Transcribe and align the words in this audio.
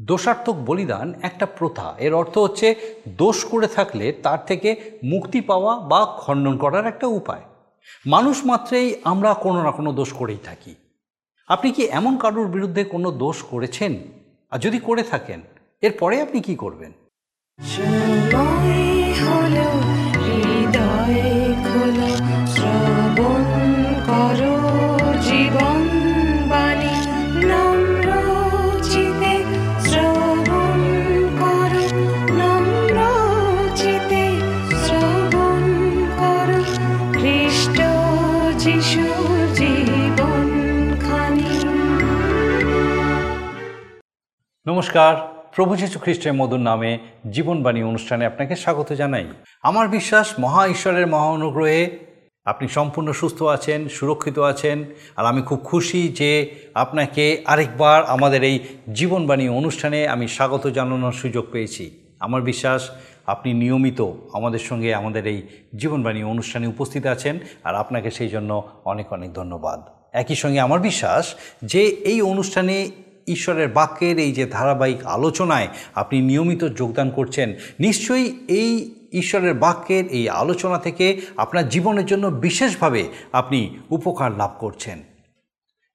দোষাত্মক 0.00 0.56
বলিদান 0.56 1.14
একটা 1.22 1.46
প্রথা। 1.46 1.94
এর 1.98 2.14
অর্থ 2.14 2.38
হচ্ছে 2.38 2.74
দোষ 3.08 3.44
করে 3.44 3.66
থাকলে 3.66 4.12
তার 4.12 4.46
থেকে 4.46 4.98
মুক্তি 5.04 5.40
পাওয়া 5.40 5.80
বা 5.80 6.18
খণ্ডন 6.18 6.56
করার 6.56 6.86
একটা 6.86 7.06
উপায়। 7.06 7.40
মানুষ 8.06 8.46
মাত্রেই 8.46 9.00
আমরা 9.04 9.34
কোনো 9.34 9.62
না 9.62 9.70
কোনো 9.70 9.92
দোষ 9.92 10.12
করেই 10.12 10.38
থাকি। 10.44 10.74
আপনি 11.48 11.70
কি 11.70 11.82
এমন 11.82 12.16
কারোর 12.16 12.46
বিরুদ্ধে 12.46 12.84
কোনো 12.84 13.10
দোষ 13.10 13.42
করেছেন? 13.42 13.94
আর 14.50 14.58
যদি 14.58 14.78
করে 14.78 15.02
থাকেন 15.02 15.40
এরপরে 15.80 16.22
আপনি 16.22 16.40
কি 16.40 16.54
করবেন? 16.54 16.92
হৃদয় 17.60 18.84
নমস্কার। 44.66 45.14
প্রভু 45.54 45.76
যীশু 45.76 45.98
খ্রিস্টের 45.98 46.32
মধুর 46.32 46.60
নামে 46.60 46.98
জীবনবাণী 47.30 47.82
অনুষ্ঠানে 47.82 48.26
আপনাকে 48.26 48.56
স্বাগত 48.56 48.92
জানাই। 48.92 49.26
আমার 49.62 49.88
বিশ্বাস, 49.88 50.34
মহা 50.38 50.66
ঈশ্বরের 50.66 51.06
মহা 51.06 51.28
অনুগ্রহে 51.30 51.90
আপনি 52.44 52.68
সম্পূর্ণ 52.68 53.12
সুস্থ 53.12 53.42
আছেন, 53.42 53.88
সুরক্ষিত 53.88 54.38
আছেন, 54.38 54.84
আর 55.16 55.26
আমি 55.26 55.42
খুব 55.42 55.60
খুশি 55.64 56.08
যে 56.08 56.54
আপনাকে 56.74 57.42
আরেকবার 57.46 58.04
আমাদের 58.04 58.42
এই 58.42 58.58
জীবনবাণী 58.92 59.48
অনুষ্ঠানে 59.48 60.08
আমি 60.08 60.28
স্বাগত 60.28 60.66
জানানোর 60.66 61.12
সুযোগ 61.12 61.44
পেয়েছি। 61.52 61.84
আমার 62.20 62.42
বিশ্বাস, 62.42 62.90
আপনি 63.26 63.54
নিয়মিত 63.54 64.00
আমাদের 64.32 64.58
সঙ্গে 64.58 64.94
আমাদের 64.94 65.26
এই 65.26 65.42
জীবনবাণী 65.76 66.22
অনুষ্ঠানে 66.22 66.66
উপস্থিত 66.66 67.06
আছেন, 67.06 67.38
আর 67.64 67.74
আপনাকে 67.74 68.10
সেই 68.10 68.28
জন্য 68.28 68.50
অনেক 68.84 69.12
অনেক 69.12 69.32
ধন্যবাদ। 69.32 69.80
একই 70.12 70.34
সঙ্গে 70.34 70.60
আমার 70.60 70.80
বিশ্বাস 70.80 71.34
যে 71.62 71.82
এই 72.10 72.22
অনুষ্ঠানে 72.22 72.90
ঈশ্বরের 73.26 73.68
বাক্যের 73.68 74.18
এই 74.18 74.32
যে 74.32 74.46
ধারাবাহিক 74.46 75.06
আলোচনায় 75.06 75.68
আপনি 75.94 76.20
নিয়মিত 76.20 76.64
যোগদান 76.64 77.10
করছেন, 77.10 77.54
নিশ্চয়ই 77.80 78.38
এই 78.48 78.94
ঈশ্বরের 79.12 79.54
বাক্যের 79.54 80.06
এই 80.06 80.28
আলোচনা 80.28 80.78
থেকে 80.78 81.20
আপনার 81.36 81.68
জীবনের 81.68 82.06
জন্য 82.06 82.26
বিশেষভাবে 82.26 83.08
আপনি 83.32 83.78
উপকার 83.90 84.36
লাভ 84.36 84.50
করছেন। 84.58 85.02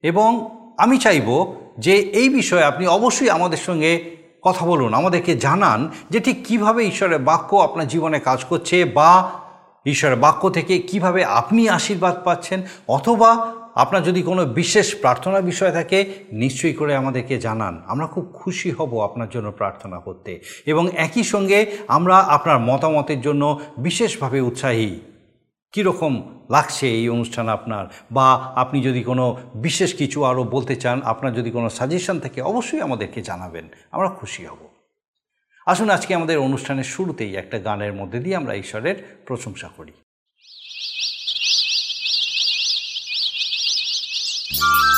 এবং 0.02 0.56
আমি 0.78 0.98
চাইব 0.98 1.54
যে 1.78 1.92
এই 1.92 2.28
বিষয়ে 2.28 2.62
আপনি 2.62 2.86
অবশ্যই 2.86 3.30
আমাদের 3.30 3.58
সঙ্গে 3.58 4.16
কথা 4.42 4.66
বলুন, 4.66 4.94
আমাদেরকে 4.94 5.36
জানান 5.36 5.88
যে 6.10 6.20
ঠিক 6.20 6.46
কীভাবে 6.46 6.86
ঈশ্বরের 6.86 7.18
বাক্য 7.18 7.56
আপনার 7.56 7.88
জীবনে 7.88 8.20
কাজ 8.20 8.44
করছে 8.44 8.84
বা 8.84 9.30
ঈশ্বরের 9.86 10.16
বাক্য 10.16 10.50
থেকে 10.50 10.78
কীভাবে 10.78 11.24
আপনি 11.24 11.68
আশীর্বাদ 11.68 12.24
পাচ্ছেন 12.24 12.62
অথবা 12.88 13.52
আপনার 13.80 14.02
যদি 14.02 14.22
কোনো 14.22 14.44
বিশেষ 14.44 15.00
প্রার্থনা 15.00 15.40
বিষয় 15.40 15.72
থাকে, 15.72 16.12
নিশ্চয়ই 16.32 16.72
করে 16.72 16.96
আমাদেরকে 16.96 17.38
জানান। 17.38 17.82
আমরা 17.86 18.06
খুব 18.06 18.30
খুশি 18.34 18.70
হব 18.70 19.00
আপনার 19.00 19.28
জন্য 19.28 19.52
প্রার্থনা 19.52 20.00
করতে। 20.00 20.40
এবং 20.66 20.88
একই 20.90 21.22
সঙ্গে 21.22 21.66
আমরা 21.88 22.16
আপনার 22.16 22.58
মতামতের 22.58 23.20
জন্য 23.20 23.60
বিশেষভাবে 23.78 24.40
উৎসাহী। 24.40 25.00
কীরকম 25.72 26.40
লাগছে 26.50 26.90
এই 26.90 27.08
অনুষ্ঠান 27.08 27.48
আপনার? 27.48 27.86
বা 28.12 28.52
আপনি 28.56 28.82
যদি 28.82 29.02
কোনো 29.02 29.36
বিশেষ 29.54 29.94
কিছু 29.94 30.24
আরও 30.24 30.44
বলতে 30.44 30.76
চান, 30.76 31.02
আপনার 31.04 31.34
যদি 31.34 31.50
কোনো 31.50 31.68
সাজেশন 31.68 32.20
থাকে, 32.20 32.42
অবশ্যই 32.42 32.80
আমাদেরকে 32.80 33.22
জানাবেন। 33.22 33.68
আমরা 33.90 34.08
খুশি 34.08 34.46
হব। 34.46 34.58
আসুন 35.66 35.90
আজকে 35.90 36.14
আমাদের 36.14 36.38
অনুষ্ঠানের 36.38 36.84
শুরুতেই 36.84 37.36
একটা 37.36 37.58
গানের 37.58 37.92
মধ্যে 37.92 38.18
দিয়ে 38.18 38.36
আমরা 38.36 38.54
ঈশ্বরের 38.54 39.22
প্রশংসা 39.26 39.68
করি। 39.76 39.92
you 44.52 44.89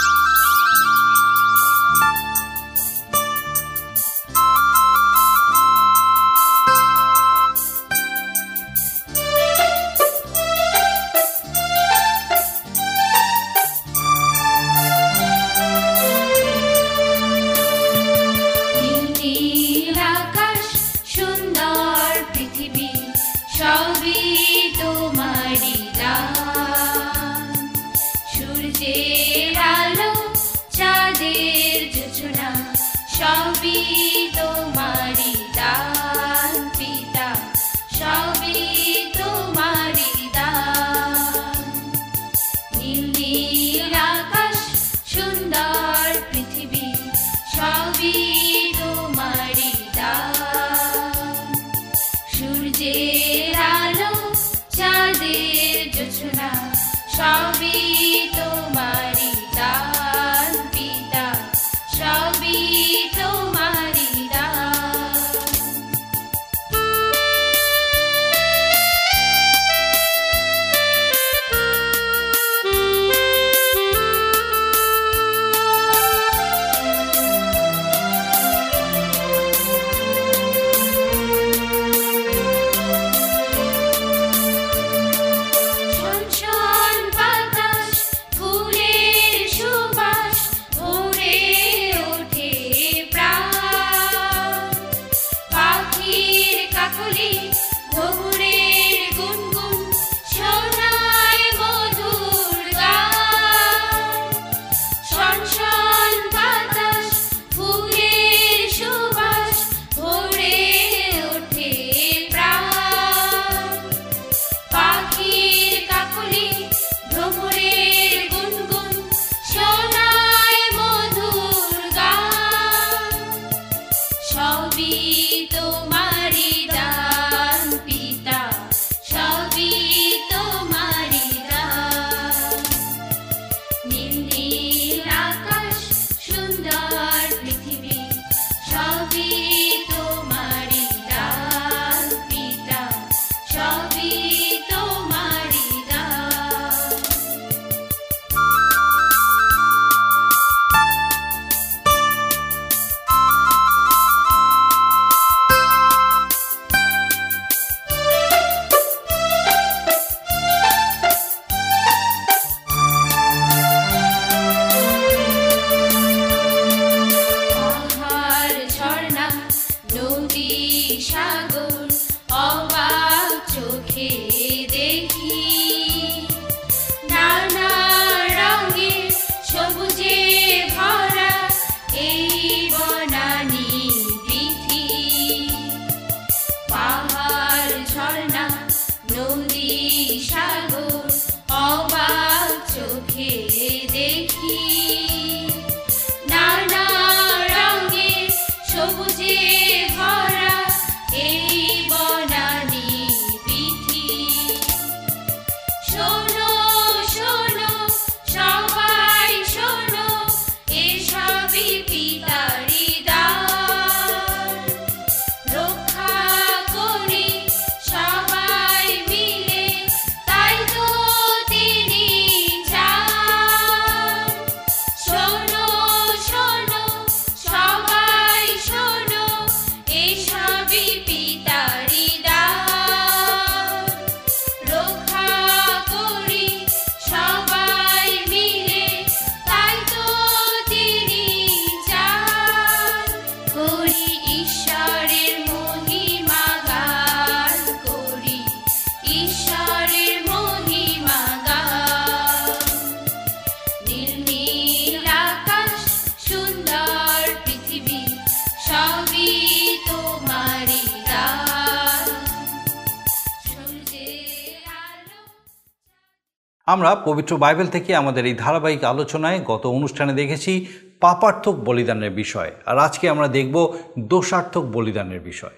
আমরা 266.66 266.94
পবিত্র 266.94 267.36
বাইবেল 267.36 267.66
থেকে 267.66 267.96
আমাদের 267.96 268.26
এই 268.26 268.34
ধারাবাহিক 268.34 268.84
আলোচনায় 268.84 269.40
গত 269.44 269.66
অনুষ্ঠানে 269.66 270.12
দেখেছি 270.12 270.66
পাপার্থক 271.00 271.52
বলিদানের 271.52 272.10
বিষয়, 272.10 272.50
আর 272.66 272.78
আজকে 272.78 273.10
আমরা 273.10 273.28
দেখব 273.28 273.78
দোষার্থক 273.98 274.60
বলিদানের 274.60 275.20
বিষয়। 275.20 275.56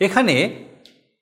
এখানে 0.00 0.54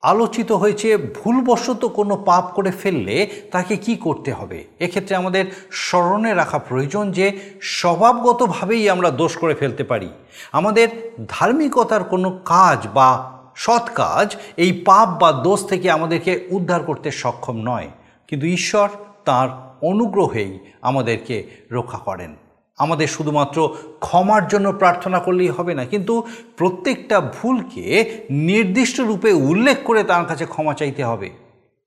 আলোচিত 0.01 0.51
হয়েছে 0.51 0.97
ভুলবশত 0.97 1.85
কোনো 1.85 2.15
পাপ 2.15 2.45
করে 2.55 2.71
ফেললে 2.71 3.29
তাকে 3.51 3.77
কি 3.77 3.95
করতে 3.95 4.33
হবে? 4.33 4.63
এক্ষেত্রে 4.79 5.15
আমাদের 5.15 5.45
স্মরণে 5.71 6.33
রাখা 6.33 6.59
প্রয়োজন 6.59 7.11
যে 7.11 7.39
স্বভাবগতভাবেই 7.61 8.89
আমরা 8.89 9.09
দোষ 9.11 9.37
করে 9.37 9.55
ফেলতে 9.55 9.83
পারি। 9.83 10.09
আমাদের 10.51 10.87
ধার্মিকতার 11.27 12.03
কোনো 12.03 12.39
কাজ 12.45 12.87
বা 12.93 13.39
সৎ 13.55 13.93
কাজ 13.95 14.35
এই 14.57 14.71
পাপ 14.85 15.09
বা 15.09 15.31
দোষ 15.31 15.67
থেকে 15.67 15.91
আমাদেরকে 15.91 16.47
উদ্ধার 16.51 16.83
করতে 16.83 17.11
সক্ষম 17.11 17.57
নয়। 17.57 17.87
কিন্তু 18.27 18.47
ঈশ্বর 18.47 18.89
তার 19.25 19.47
অনুগ্রহেই 19.81 20.59
আমাদেরকে 20.81 21.35
রক্ষা 21.71 21.97
করেন। 21.97 22.31
আমাদের 22.77 23.07
শুধুমাত্র 23.07 23.57
ক্ষমার 23.99 24.43
জন্য 24.47 24.67
প্রার্থনা 24.71 25.19
করলেই 25.19 25.47
হবে 25.47 25.73
না, 25.73 25.85
কিন্তু 25.85 26.13
প্রত্যেকটা 26.57 27.17
ভুলকে 27.21 27.85
নির্দিষ্ট 28.31 28.97
রূপে 28.99 29.33
উল্লেখ 29.33 29.77
করে 29.83 30.03
তার 30.03 30.25
কাছে 30.25 30.45
ক্ষমা 30.45 30.73
চাইতে 30.73 31.03
হবে। 31.03 31.29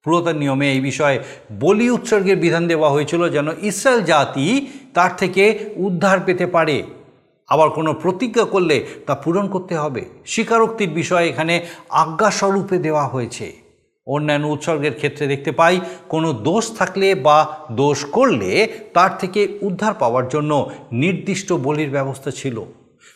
পুরাতন 0.05 0.37
নিয়মে 0.37 0.67
এই 0.73 0.81
বিষয়ে 0.81 1.19
বলি 1.61 1.91
উৎসর্গের 1.91 2.37
বিধান 2.37 2.67
দেওয়া 2.69 2.89
হয়েছিল 2.91 3.29
যেন 3.29 3.49
ইসরায়েল 3.63 4.01
জাতি 4.03 4.47
তার 4.95 5.11
থেকে 5.17 5.59
উদ্ধার 5.77 6.19
পেতে 6.21 6.47
পারে। 6.47 6.83
আবার 7.49 7.69
কোনো 7.71 7.91
প্রতিজ্ঞা 7.95 8.45
করলে 8.45 8.77
তা 9.07 9.15
পূরণ 9.15 9.47
করতে 9.49 9.75
হবে। 9.77 10.03
স্বীকারোক্তির 10.27 10.91
বিষয় 10.91 11.25
এখানে 11.29 11.55
আজ্ঞাস্বরূপে 12.03 12.79
দেওয়া 12.79 13.05
হয়েছে। 13.07 13.63
অন্যান্য 14.06 14.47
উৎসর্গের 14.47 14.95
ক্ষেত্রে 14.95 15.27
দেখতে 15.27 15.53
পাই, 15.53 15.81
কোনো 16.09 16.33
দোষ 16.33 16.79
থাকলে 16.79 17.15
বা 17.15 17.47
দোষ 17.73 18.05
করলে 18.05 18.69
তার 18.95 19.19
থেকে 19.19 19.59
উদ্ধার 19.62 19.95
পাওয়ার 19.95 20.29
জন্য 20.29 20.71
নির্দিষ্ট 20.93 21.53
বলির 21.53 21.91
ব্যবস্থা 21.91 22.31
ছিল। 22.31 22.62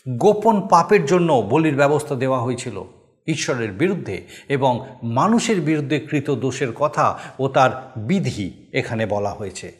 গোপন 0.08 0.68
পাপের 0.68 1.06
জন্য 1.06 1.46
বলির 1.50 1.76
ব্যবস্থা 1.76 2.14
দেওয়া 2.14 2.40
হয়েছিল। 2.40 2.84
ঈশ্বরের 3.26 3.72
বিরুদ্ধে 3.72 4.22
এবং 4.48 4.86
মানুষের 5.02 5.60
বিরুদ্ধে 5.60 6.00
কৃত 6.00 6.30
দোষের 6.30 6.72
কথা 6.72 7.18
ও 7.38 7.48
তার 7.48 7.92
বিধি 7.96 8.66
এখানে 8.72 9.06
বলা 9.06 9.30
হয়েছে। 9.30 9.72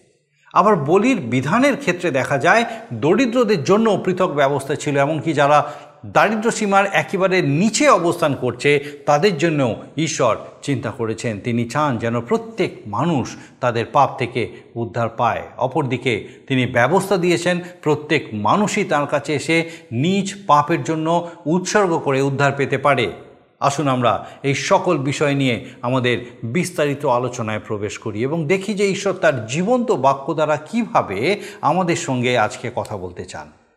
আবার 0.53 0.77
বলির 0.77 1.17
বিধানের 1.17 1.77
ক্ষেত্রে 1.77 2.11
দেখা 2.11 2.39
যায়, 2.39 2.65
দরিদ্রদের 2.93 3.65
জন্য 3.65 4.03
পৃথক 4.05 4.29
ব্যবস্থা 4.29 4.75
ছিল, 4.75 4.99
এমনকি 4.99 5.33
যারা 5.33 5.73
দারিদ্র 6.07 6.51
সীমার 6.51 6.85
একেবারে 6.93 7.43
নিচে 7.43 7.89
অবস্থান 7.89 8.35
করছে, 8.35 9.03
তাদের 9.07 9.39
জন্যও 9.39 9.77
ঈশ্বর 9.97 10.37
চিন্তা 10.63 10.91
করেছেন। 10.91 11.41
তিনি 11.41 11.65
চান 11.65 11.99
যেন 11.99 12.21
প্রত্যেক 12.21 12.71
মানুষ 12.87 13.37
তাদের 13.61 13.87
পাপ 13.87 14.19
থেকে 14.19 14.49
উদ্ধার 14.75 15.09
পায়। 15.09 15.43
অপরদিকে 15.57 16.29
তিনি 16.47 16.67
ব্যবস্থা 16.67 17.17
দিয়েছেন, 17.17 17.61
প্রত্যেক 17.83 18.29
মানুষই 18.33 18.85
তার 18.85 19.07
কাছে 19.07 19.35
এসে 19.35 19.71
নিজ 19.93 20.35
পাপের 20.47 20.85
জন্য 20.85 21.31
উৎসর্গ 21.47 21.99
করে 21.99 22.23
উদ্ধার 22.23 22.53
পেতে 22.53 22.79
পারে। 22.79 23.13
আসুন 23.61 23.89
আমরা 23.89 24.27
এই 24.43 24.55
সকল 24.55 24.99
বিষয় 24.99 25.35
নিয়ে 25.35 25.65
আমাদের 25.83 26.19
বিস্তারিত 26.43 27.07
আলোচনায় 27.07 27.61
প্রবেশ 27.67 27.99
করি 27.99 28.23
এবং 28.23 28.47
দেখি 28.47 28.75
যে 28.75 28.91
ঈশ্বর 28.91 29.13
তার 29.13 29.47
জীবন্ত 29.47 29.93
বাক্য 29.93 30.35
দ্বারা 30.35 30.57
কীভাবে 30.57 31.41
আমাদের 31.61 31.97
সঙ্গে 31.97 32.39
আজকে 32.39 32.71
কথা 32.75 32.97
বলতে 32.97 33.25
চান। 33.25 33.68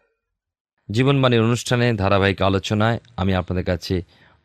জীবনবাণীর 0.91 1.41
অনুষ্ঠানে 1.41 1.93
ধারাবাহিক 1.93 2.41
আলোচনায় 2.41 2.99
আমি 3.17 3.33
আপনাদের 3.35 3.65
কাছে 3.65 4.01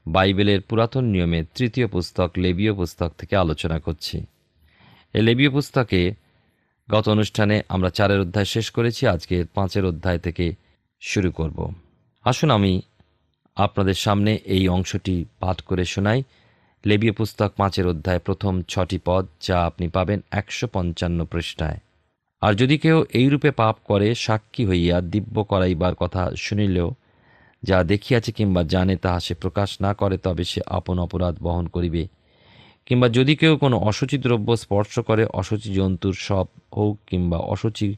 বাইবেলের 0.07 0.61
পুরাতন 0.61 1.05
নিয়মে 1.05 1.45
তৃতীয় 1.55 1.87
পুস্তক, 1.87 2.31
লেবীয় 2.37 2.75
পুস্তক 2.75 3.11
থেকে 3.19 3.37
আলোচনা 3.37 3.79
করছি। 3.79 4.27
এই 5.15 5.23
লেবীয় 5.23 5.51
পুস্তকে 5.51 6.15
গত 6.91 7.09
অনুষ্ঠানে 7.09 7.63
আমরা 7.69 7.91
চারের 7.91 8.21
অধ্যায় 8.21 8.45
শেষ 8.45 8.71
করেছি 8.71 9.07
আজকে 9.07 9.45
পাঁচের 9.55 9.85
অধ্যায় 9.85 10.19
থেকে 10.19 10.55
শুরু 11.01 11.31
করব। 11.31 11.73
আসুন 12.25 12.51
আমি 12.51 12.83
আপনাদের 13.57 13.95
সামনে 13.95 14.33
এই 14.45 14.69
অংশটি 14.69 15.25
পাঠ 15.41 15.61
করে 15.61 15.85
শোনাই। 15.85 16.23
লেবীয় 16.87 17.13
পুস্তক 17.13 17.51
পাঁচের 17.57 17.87
অধ্যায় 17.87 18.19
প্রথম 18.19 18.63
ছটি 18.63 18.99
পদ 19.05 19.27
যা 19.41 19.67
আপনি 19.67 19.89
পাবেন 19.89 20.21
একশো 20.31 20.67
পঞ্চান্ন 20.67 21.25
পৃষ্ঠায়। 21.25 21.79
আর 22.43 22.55
যদি 22.55 22.79
কেউ 22.79 23.05
এইরূপে 23.13 23.51
পাপ 23.51 23.77
করে, 23.85 24.15
সাক্ষী 24.15 24.67
হইয়া 24.67 25.01
দিব্য 25.01 25.45
করাইবার 25.45 25.95
কথা 25.95 26.31
শুনিলেও, 26.37 26.95
যা 27.63 27.83
দেখিয়াছে 27.83 28.33
কিংবা 28.33 28.63
জানে 28.65 28.97
তাহা 28.97 29.21
সে 29.21 29.35
প্রকাশ 29.35 29.81
না 29.81 29.95
করে, 29.95 30.17
তবে 30.19 30.45
সে 30.45 30.61
আপন 30.69 30.99
অপরাধ 30.99 31.35
বহন 31.43 31.67
করিবে। 31.67 32.09
কিংবা 32.87 33.09
যদি 33.09 33.37
কেউ 33.37 33.57
কোনো 33.57 33.77
অসুচি 33.79 34.19
দ্রব্য 34.19 34.57
স্পর্শ 34.57 34.99
করে, 34.99 35.25
অসুচি 35.33 35.75
জন্তুর 35.75 36.15
সব 36.15 36.47
হোক 36.77 36.99
কিংবা 37.07 37.39
অসুচি 37.39 37.97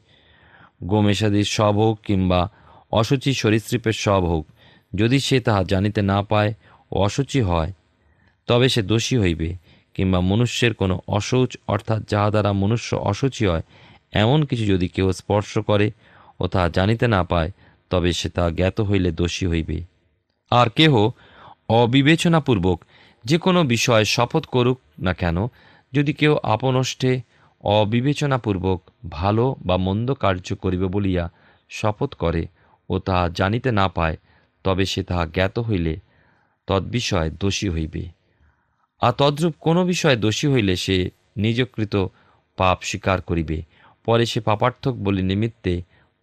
গোমেশাদির 0.83 1.45
সব 1.45 1.75
হোক 1.75 1.99
কিংবা 2.03 2.49
অসুচি 2.91 3.33
সরীসৃপের 3.33 3.93
সব 3.93 4.21
হোক, 4.25 4.45
যদি 4.93 5.19
সে 5.19 5.39
তাহা 5.39 5.63
জানিতে 5.63 6.01
না 6.01 6.23
পায় 6.23 6.53
ও 6.91 6.95
অসুচি 6.95 7.41
হয়, 7.41 7.71
তবে 8.47 8.69
সে 8.69 8.81
দোষী 8.81 9.17
হইবে। 9.17 9.49
কিংবা 9.95 10.19
মনুষ্যের 10.21 10.73
কোনো 10.73 10.99
অশৌচ 11.07 11.57
অর্থাৎ 11.67 12.09
যাহা 12.09 12.29
দ্বারা 12.29 12.53
মনুষ্য 12.53 12.95
অসুচি 12.95 13.45
হয় 13.45 13.61
এমন 14.11 14.45
কিছু 14.45 14.65
যদি 14.65 14.87
কেউ 14.87 15.11
স্পর্শ 15.11 15.57
করে 15.57 15.91
ও 16.39 16.47
তাহা 16.47 16.69
জানিতে 16.69 17.07
না 17.07 17.23
পায়, 17.23 17.51
তবে 17.89 18.13
সে 18.13 18.29
তা 18.29 18.49
জ্ঞাত 18.49 18.81
হইলে 18.81 19.11
দোষী 19.11 19.47
হইবে। 19.47 19.81
আর 20.51 20.69
কেহ 20.69 21.09
অবিবেচনাপূর্বক 21.69 22.83
যে 23.25 23.37
কোনো 23.37 23.63
বিষয়ে 23.63 24.05
শপথ 24.05 24.45
করুক 24.45 24.79
না 24.99 25.13
কেন, 25.13 25.47
যদি 25.93 26.13
কেউ 26.13 26.37
আপনষ্টে 26.43 27.21
অবিবেচনাপূর্বক 27.61 28.81
ভালো 29.09 29.55
বা 29.65 29.77
মন্দ 29.77 30.13
কার্য 30.13 30.55
করিবে 30.55 30.85
বলিয়া 30.85 31.31
শপথ 31.69 32.13
করে 32.13 32.47
ও 32.89 32.99
তাহা 32.99 33.29
জানিতে 33.29 33.71
না 33.71 33.87
পায়, 33.87 34.17
তবে 34.63 34.85
সে 34.85 35.03
তাহা 35.03 35.25
জ্ঞাত 35.25 35.59
হইলে 35.59 35.99
তদ্বিষয়ে 36.67 37.29
দোষী 37.29 37.69
হইবে। 37.69 38.09
আর 39.01 39.11
তদ্রূপ 39.11 39.55
কোনো 39.59 39.85
বিষয়ে 39.85 40.15
দোষী 40.15 40.47
হইলে 40.47 40.75
সে 40.75 41.09
নিজকৃত 41.37 42.07
পাপ 42.57 42.79
স্বীকার 42.81 43.21
করিবে। 43.21 43.61
পরে 44.09 44.25
সে 44.25 44.39
পাপার্থক 44.39 44.91
বলি 44.91 45.23
নিমিত্তে 45.23 45.73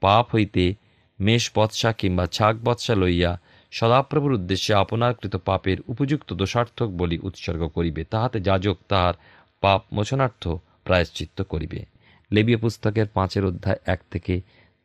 পাপ 0.00 0.34
হইতে 0.34 0.74
মেষ 1.20 1.50
বৎসা 1.56 1.92
কিংবা 1.92 2.26
ছাগ 2.26 2.54
বৎসা 2.64 2.94
লইয়া 2.94 3.32
সদাপ্রভুর 3.70 4.32
উদ্দেশ্যে 4.32 4.74
আপনার 4.74 5.14
কৃত 5.14 5.36
পাপের 5.36 5.78
উপযুক্ত 5.88 6.32
দোষার্থক 6.32 6.86
বলি 6.86 7.18
উৎসর্গ 7.18 7.68
করিবে। 7.68 8.04
তাহাতে 8.04 8.40
যাজক 8.40 8.76
তাহার 8.88 9.14
পাপ 9.60 9.82
মোচনার্থ 9.92 10.48
প্রায়শ্চিত্ত 10.84 11.42
করিবে। 11.42 11.84
লেবীয় 12.32 12.58
পুস্তকের 12.58 13.06
পাঁচের 13.14 13.44
অধ্যায় 13.44 13.80
এক 13.86 14.00
থেকে 14.10 14.34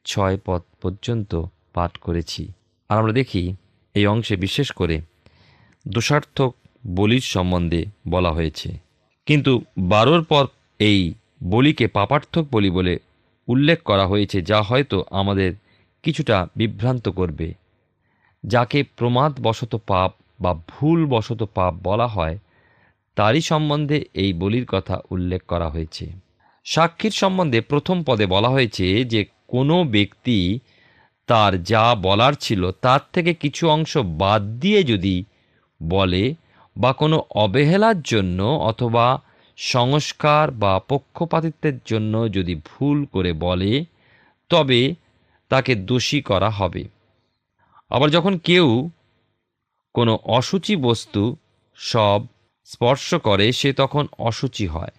ছয় 0.05 0.37
পদ 0.45 0.61
পর্যন্ত 0.81 1.31
পাঠ 1.73 1.97
করেছি। 1.97 2.51
আর 2.89 2.97
আমরা 2.97 3.13
দেখি, 3.13 3.55
এই 3.93 4.05
অংশে 4.07 4.35
বিশেষ 4.35 4.71
করে 4.71 5.01
দোষার্থক 5.87 6.55
বলির 6.87 7.21
সম্বন্ধে 7.21 7.85
বলা 8.09 8.31
হয়েছে। 8.31 8.69
কিন্তু 9.25 9.61
বারোর 9.77 10.23
পর 10.23 10.45
এই 10.79 11.13
বলিকে 11.43 11.87
পাপার্থক 11.87 12.45
বলি 12.51 12.69
বলে 12.69 12.99
উল্লেখ 13.47 13.81
করা 13.81 14.07
হয়েছে, 14.07 14.41
যা 14.41 14.61
হয়তো 14.61 15.05
আমাদের 15.11 15.53
কিছুটা 16.03 16.47
বিভ্রান্ত 16.55 17.09
করবে। 17.09 17.53
যাকে 18.43 18.83
প্রমাদবশত 18.83 19.75
পাপ 19.87 20.13
বা 20.39 20.53
ভুল 20.53 21.05
ভুলবশত 21.05 21.43
পাপ 21.43 21.73
বলা 21.83 22.07
হয়, 22.07 22.37
তারই 23.15 23.41
সম্বন্ধে 23.41 24.05
এই 24.13 24.33
বলির 24.33 24.65
কথা 24.65 24.99
উল্লেখ 25.09 25.41
করা 25.41 25.69
হয়েছে। 25.69 26.11
সাক্ষীর 26.65 27.11
সম্বন্ধে 27.11 27.61
প্রথম 27.61 28.03
পদে 28.03 28.25
বলা 28.25 28.49
হয়েছে 28.49 29.03
যে, 29.03 29.25
কোনো 29.47 29.83
ব্যক্তি 29.83 30.59
তার 31.27 31.63
যা 31.63 31.95
বলার 31.95 32.33
ছিল 32.33 32.71
তার 32.71 32.99
থেকে 33.13 33.33
কিছু 33.33 33.69
অংশ 33.69 33.97
বাদ 33.97 34.41
দিয়ে 34.41 34.83
যদি 34.83 35.23
বলে 35.83 36.35
বা 36.77 36.93
কোনো 36.93 37.23
অবহেলার 37.29 38.01
জন্য 38.01 38.43
অথবা 38.43 39.21
সংস্কার 39.61 40.51
বা 40.51 40.79
পক্ষপাতিত্বের 40.89 41.79
জন্য 41.85 42.33
যদি 42.33 42.55
ভুল 42.55 43.05
করে 43.05 43.33
বলে, 43.33 43.85
তবে 44.49 44.95
তাকে 45.49 45.75
দোষী 45.75 46.21
করা 46.21 46.49
হবে। 46.49 46.83
আবার 47.89 48.09
যখন 48.09 48.37
কেউ 48.37 48.89
কোনো 49.93 50.19
অসুচি 50.23 50.75
বস্তু 50.75 51.35
সব 51.75 52.21
স্পর্শ 52.65 53.15
করে, 53.15 53.51
সে 53.51 53.73
তখন 53.73 54.07
অসুচি 54.17 54.67
হয়। 54.67 54.91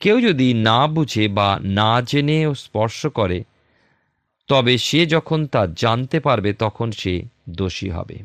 কেউ 0.00 0.20
যদি 0.20 0.54
না 0.54 0.86
বুঝে 0.86 1.28
বা 1.28 1.58
না 1.62 2.02
জেনে 2.02 2.54
স্পর্শ 2.54 3.06
করে, 3.06 3.44
তবে 4.48 4.78
সে 4.78 5.06
যখন 5.06 5.46
তা 5.46 5.66
জানতে 5.66 6.20
পারবে, 6.20 6.52
তখন 6.52 6.90
সে 6.90 7.22
দোষী 7.48 7.90
হবে। 7.90 8.18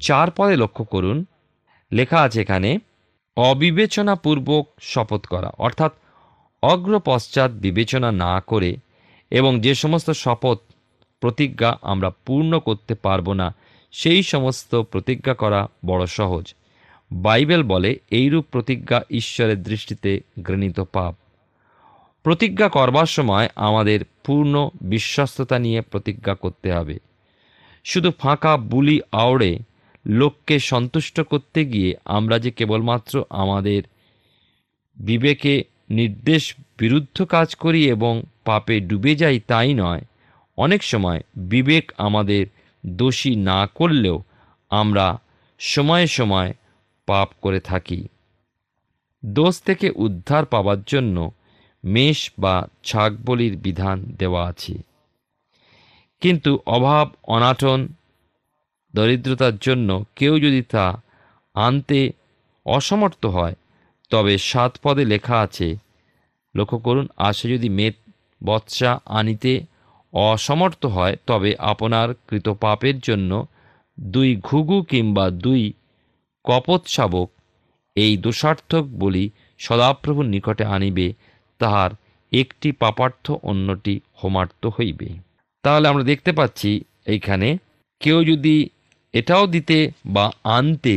চার 0.00 0.30
পদে 0.30 0.56
লক্ষ্য 0.56 0.84
করুন। 0.84 1.24
লেখা 1.92 2.20
আছে 2.20 2.40
এখানে 2.40 2.78
অবিবেচনাপূর্বক 3.38 4.66
শপথ 4.80 5.26
করা, 5.26 5.52
অর্থাৎ 5.58 5.92
অগ্রপশ্চাৎ 6.62 7.50
বিবেচনা 7.50 8.12
না 8.12 8.40
করে 8.40 8.76
এবং 9.30 9.60
যে 9.60 9.74
সমস্ত 9.74 10.10
শপথ 10.10 10.58
প্রতিজ্ঞা 11.20 11.78
আমরা 11.82 12.10
পূর্ণ 12.26 12.58
করতে 12.58 12.94
পারব 12.94 13.32
না, 13.32 13.54
সেই 13.92 14.22
সমস্ত 14.22 14.74
প্রতিজ্ঞা 14.74 15.34
করা 15.34 15.68
বড় 15.86 16.06
সহজ। 16.06 16.54
বাইবেল 17.12 17.62
বলে, 17.62 17.98
এইরূপ 18.10 18.44
প্রতিজ্ঞা 18.50 19.00
ঈশ্বরের 19.10 19.62
দৃষ্টিতে 19.62 20.20
ঘৃণিত 20.42 20.80
পাপ। 20.80 21.14
প্রতিজ্ঞা 22.22 22.68
করবার 22.68 23.06
সময় 23.06 23.48
আমাদের 23.56 24.00
পূর্ণ 24.24 24.68
বিশ্বস্ততা 24.82 25.58
নিয়ে 25.58 25.80
প্রতিজ্ঞা 25.80 26.34
করতে 26.34 26.72
হবে। 26.72 26.98
শুধু 27.84 28.10
ফাঁকা 28.18 28.56
বুলি 28.56 29.00
আওড়ে 29.12 29.58
লোককে 30.06 30.58
সন্তুষ্ট 30.58 31.20
করতে 31.20 31.64
গিয়ে 31.64 31.96
আমরা 32.04 32.38
যে 32.38 32.50
কেবলমাত্র 32.50 33.24
আমাদের 33.30 33.82
বিবেকে 34.96 35.64
নির্দেশ 35.90 36.54
বিরুদ্ধ 36.78 37.22
কাজ 37.22 37.54
করি 37.54 37.88
এবং 37.88 38.22
পাপে 38.44 38.80
ডুবে 38.80 39.16
যাই 39.16 39.40
তাই 39.40 39.74
নয়। 39.74 40.00
অনেক 40.56 40.82
সময় 40.82 41.20
বিবেক 41.36 41.92
আমাদের 41.98 42.46
দোষী 42.86 43.36
না 43.36 43.66
করলেও 43.66 44.22
আমরা 44.70 45.18
সময়ে 45.58 46.06
সময় 46.06 46.54
পাপ 47.06 47.28
করে 47.40 47.60
থাকি। 47.60 48.08
দোষ 49.24 49.62
থেকে 49.62 49.90
উদ্ধার 49.90 50.46
পাওয়ার 50.46 50.82
জন্য 50.86 51.30
মেষ 51.84 52.32
বা 52.38 52.68
ছাগ 52.84 53.16
বলির 53.24 53.56
বিধান 53.56 54.04
দেওয়া 54.04 54.46
আছে। 54.46 54.78
কিন্তু 56.20 56.58
অভাব, 56.66 57.14
অনাটন 57.22 57.88
দরিদ্রতার 58.94 59.56
জন্য 59.56 59.88
কেউ 60.16 60.32
যদি 60.38 60.62
তা 60.62 60.86
আনতে 61.54 62.00
অসমর্থ 62.66 63.22
হয়, 63.26 63.54
তবে 64.10 64.34
সাত 64.50 64.72
পদে 64.82 65.04
লেখা 65.04 65.36
আছে, 65.40 65.68
লক্ষ্য 66.54 66.78
করুন, 66.78 67.06
আর 67.16 67.32
সে 67.32 67.46
যদি 67.48 67.68
মেদ, 67.68 67.94
বৎসা 68.44 68.92
আনিতে 69.18 69.54
অসমর্থ 70.12 70.82
হয়, 70.86 71.14
তবে 71.26 71.50
আপনার 71.72 72.08
কৃত 72.28 72.46
পাপের 72.48 72.96
জন্য 73.00 73.46
দুই 74.00 74.30
ঘুঘু 74.48 74.76
কিংবা 74.82 75.30
দুই 75.30 75.62
কপত 76.44 76.82
শাবক 76.86 77.28
এই 77.96 78.12
দোষার্থক 78.16 78.84
বলি 79.02 79.24
সদাপ্রভুর 79.58 80.26
নিকটে 80.26 80.64
আনিবে, 80.64 81.06
তাহার 81.60 81.90
একটি 82.32 82.68
পাপার্থ 82.72 83.30
অন্যটি 83.42 83.94
হোমার্থ 84.22 84.62
হইবে। 84.66 85.08
তাহলে 85.64 85.86
আমরা 85.88 86.04
দেখতে 86.04 86.30
পাচ্ছি, 86.32 86.70
এইখানে 87.06 87.48
কেউ 88.00 88.18
যদি 88.24 88.56
এটাও 89.14 89.44
দিতে 89.46 89.78
বা 90.06 90.26
আনতে 90.56 90.96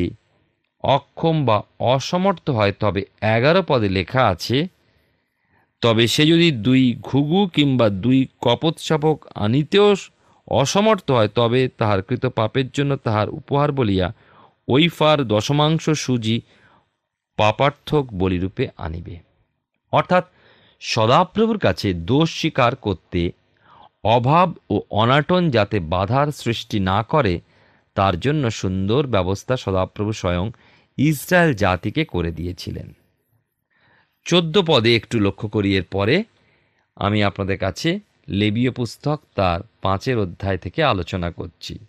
অক্ষম 0.83 1.35
বা 1.45 1.57
অসমর্থ 1.79 2.45
হয়। 2.49 2.73
তবে 2.79 3.01
এগারো 3.35 3.61
পদে 3.67 3.89
লেখা 3.89 4.23
আছে, 4.27 4.67
তবে 5.81 6.03
সে 6.07 6.23
যদি 6.25 6.49
দুই 6.51 6.83
ঘুঘু 7.03 7.39
কিংবা 7.47 7.87
দুই 7.89 8.19
কপত 8.41 8.75
শাবক 8.77 9.17
আনিতেও 9.35 9.89
অসমর্থ 10.47 11.11
হয়, 11.11 11.31
তবে 11.35 11.61
তাহার 11.77 11.99
কৃত 12.01 12.25
পাপের 12.25 12.67
জন্য 12.71 12.91
তাহার 12.95 13.27
উপহার 13.29 13.71
বলিয়া 13.71 14.07
ওইফার 14.67 15.17
দশমাংশ 15.27 15.85
সুজি 15.89 16.37
পাপার্থক 17.37 18.05
বলিরূপে 18.13 18.63
আনিবে। 18.77 19.15
অর্থাৎ 19.93 20.23
সদাপ্রভুর 20.81 21.57
কাছে 21.57 21.87
দোষ 21.93 22.27
স্বীকার 22.39 22.75
করতে 22.75 23.21
অভাব 24.03 24.47
ও 24.69 24.75
অনাটন 24.89 25.49
যাতে 25.49 25.77
বাধার 25.79 26.27
সৃষ্টি 26.31 26.79
না 26.79 27.03
করে 27.03 27.33
তার 27.95 28.19
জন্য 28.19 28.51
সুন্দর 28.51 29.07
ব্যবস্থা 29.07 29.57
সদাপ্রভু 29.57 30.12
স্বয়ং 30.12 30.51
ইসরায়েল 30.98 31.53
জাতিকে 31.53 32.05
করে 32.05 32.31
দিয়েছিলেন। 32.31 32.93
চোদ্দ 34.25 34.62
পদে 34.67 34.95
একটু 34.95 35.19
লক্ষ্য 35.19 35.48
করি 35.50 35.77
এর 35.77 35.83
পরে 35.83 36.24
আমি 36.95 37.24
আপনাদের 37.24 37.57
কাছে 37.57 38.00
লেবীয় 38.29 38.71
পুস্তক 38.71 39.21
তার 39.36 39.60
পাঁচের 39.81 40.17
অধ্যায় 40.19 40.57
থেকে 40.57 40.83
আলোচনা 40.83 41.31
করছি। 41.31 41.79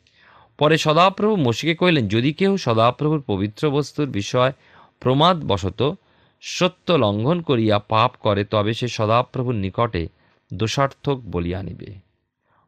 পরে 0.58 0.78
সদাপ্রভু 0.78 1.36
মসিকে 1.36 1.74
কহিলেন, 1.74 2.08
যদি 2.08 2.32
কেউ 2.32 2.56
সদাপ্রভুর 2.56 3.22
পবিত্র 3.26 3.70
বস্তুর 3.70 4.08
বিষয় 4.08 4.52
প্রমাদ 5.00 5.44
বশত 5.44 5.94
সত্য 6.40 6.92
লঙ্ঘন 6.92 7.40
করিয়া 7.40 7.78
পাপ 7.78 8.12
করে, 8.20 8.44
তবে 8.44 8.74
সে 8.74 8.88
সদাপ্রভুর 8.88 9.54
নিকটে 9.54 10.08
দোষার্থক 10.54 11.14
বলিয়া 11.14 11.62
নিবে। 11.62 11.94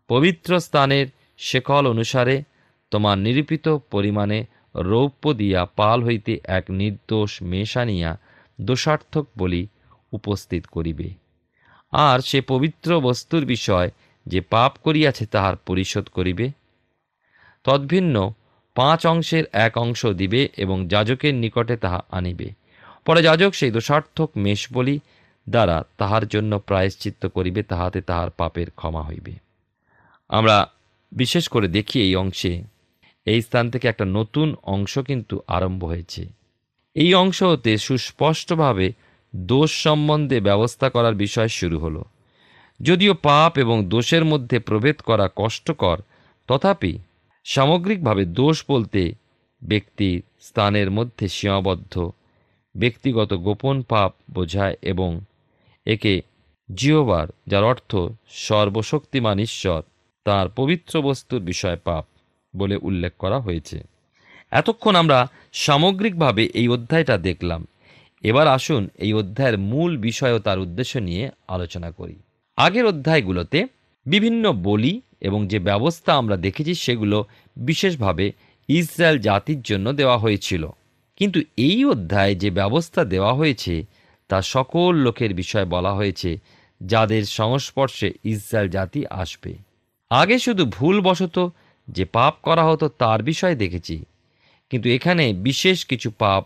পবিত্র 0.08 0.60
স্থানের 0.60 1.06
শেকল 1.38 1.88
অনুসারে 1.90 2.42
তোমার 2.94 3.18
নিরূপিত 3.18 3.76
পরিমাণে 3.90 4.44
রৌপ্য 4.76 5.32
দিয়া 5.32 5.64
পাল 5.64 6.04
হইতে 6.04 6.40
এক 6.44 6.64
নির্দোষ 6.70 7.42
মেশানিয়া 7.42 8.18
দোষার্থক 8.60 9.26
বলি 9.38 9.66
উপস্থিত 10.12 10.66
করিবে। 10.66 11.10
আর 11.92 12.20
সে 12.20 12.40
পবিত্র 12.40 13.00
বস্তুর 13.00 13.44
বিষয় 13.44 13.90
যে 14.26 14.40
পাপ 14.40 14.72
করিয়াছে 14.84 15.26
তাহার 15.26 15.56
পরিশোধ 15.56 16.08
করিবে। 16.08 16.50
তদ্ভিন্ন 17.64 18.30
পাঁচ 18.74 19.06
অংশের 19.06 19.44
এক 19.52 19.78
অংশ 19.78 20.06
দিবে 20.06 20.48
এবং 20.56 20.88
যাজকের 20.88 21.34
নিকটে 21.34 21.76
তাহা 21.76 22.04
আনিবে। 22.10 22.50
পরে 23.04 23.22
যাজক 23.22 23.54
সেই 23.54 23.70
দোষার্থক 23.70 24.30
মেষ 24.36 24.72
বলি 24.72 25.00
দ্বারা 25.48 25.84
তাহার 25.98 26.26
জন্য 26.26 26.58
প্রায়শ্চিত্ত 26.58 27.26
করিবে, 27.26 27.62
তাহাতে 27.62 28.00
তাহার 28.00 28.30
পাপের 28.30 28.70
ক্ষমা 28.70 29.02
হইবে। 29.02 29.32
আমরা 30.28 30.70
বিশেষ 31.12 31.48
করে 31.48 31.68
দেখি 31.68 32.00
এই 32.00 32.16
অংশে 32.16 32.73
এই 33.24 33.42
স্থান 33.42 33.70
থেকে 33.70 33.88
একটা 33.88 34.04
নতুন 34.04 34.56
অংশ 34.62 34.98
কিন্তু 34.98 35.40
আরম্ভ 35.46 35.84
হয়েছে। 35.84 36.26
এই 36.94 37.14
অংশ 37.14 37.42
হতে 37.42 37.78
সুস্পষ্টভাবে 37.78 38.92
দোষ 39.36 39.82
সম্বন্ধে 39.82 40.40
ব্যবস্থা 40.40 40.90
করার 40.90 41.14
বিষয় 41.14 41.48
শুরু 41.48 41.78
হলো। 41.78 42.04
যদিও 42.82 43.14
পাপ 43.14 43.58
এবং 43.58 43.84
দোষের 43.88 44.24
মধ্যে 44.24 44.58
প্রভেদ 44.58 45.00
করা 45.00 45.28
কষ্টকর, 45.36 46.00
তথাপি 46.46 46.98
সামগ্রিকভাবে 47.44 48.24
দোষ 48.24 48.64
বলতে 48.68 49.14
ব্যক্তির 49.62 50.22
স্থানের 50.40 50.90
মধ্যে 50.90 51.28
সীমাবদ্ধ, 51.28 52.10
ব্যক্তিগত 52.76 53.34
গোপন 53.34 53.82
পাপ 53.82 54.14
বোঝায় 54.30 54.76
এবং 54.82 55.20
একে 55.86 56.22
জিওবার 56.74 57.28
যার 57.46 57.64
অর্থ 57.64 57.96
সর্বশক্তিমান 58.28 59.38
ঈশ্বর, 59.38 59.82
তার 60.24 60.48
পবিত্র 60.48 61.02
বস্তুর 61.02 61.40
বিষয় 61.40 61.76
পাপ। 61.76 62.06
বলে 62.56 62.76
উল্লেখ 62.76 63.12
করা 63.18 63.38
হয়েছে। 63.40 63.84
এতক্ষণ 64.50 64.94
আমরা 64.94 65.28
সামগ্রিকভাবে 65.52 66.44
এই 66.54 66.68
অধ্যায়টা 66.68 67.18
দেখলাম। 67.18 67.66
এবার 68.22 68.48
আসুন 68.48 68.88
এই 68.98 69.12
অধ্যায়ের 69.12 69.58
মূল 69.58 69.96
বিষয় 69.96 70.32
ও 70.32 70.38
তার 70.38 70.58
উদ্দেশ্য 70.58 70.98
নিয়ে 70.98 71.30
আলোচনা 71.48 71.90
করি। 71.90 72.16
আগের 72.56 72.86
অধ্যায়গুলোতে 72.86 73.66
বিভিন্ন 74.06 74.52
বলি 74.52 75.00
এবং 75.20 75.48
যে 75.48 75.58
ব্যবস্থা 75.58 76.14
আমরা 76.14 76.36
দেখেছি 76.36 76.74
সেগুলো 76.74 77.24
বিশেষভাবে 77.56 78.32
ইসরায়েল 78.68 79.18
জাতির 79.18 79.62
জন্য 79.62 79.92
দেওয়া 79.92 80.18
হয়েছিল। 80.18 80.68
কিন্তু 81.16 81.40
এই 81.56 81.84
অধ্যায়ে 81.84 82.34
যে 82.34 82.50
ব্যবস্থা 82.50 83.04
দেওয়া 83.04 83.32
হয়েছে, 83.32 83.86
তা 84.28 84.42
সকল 84.42 84.94
লোকের 84.94 85.34
বিষয় 85.34 85.64
বলা 85.64 85.92
হয়েছে, 85.94 86.38
যাদের 86.82 87.24
সংস্পর্শে 87.24 88.12
ইসরায়েল 88.24 88.70
জাতি 88.70 89.06
আসবে। 89.10 89.54
আগে 90.10 90.38
শুধু 90.38 90.64
ভুলবশত 90.66 91.52
যে 91.88 92.04
পাপ 92.04 92.34
করা 92.42 92.64
হতো 92.64 92.88
তার 92.88 93.22
বিষয় 93.22 93.56
দেখেছি। 93.56 94.04
কিন্তু 94.70 94.88
এখানে 94.88 95.32
বিশেষ 95.32 95.86
কিছু 95.86 96.10
পাপ 96.10 96.44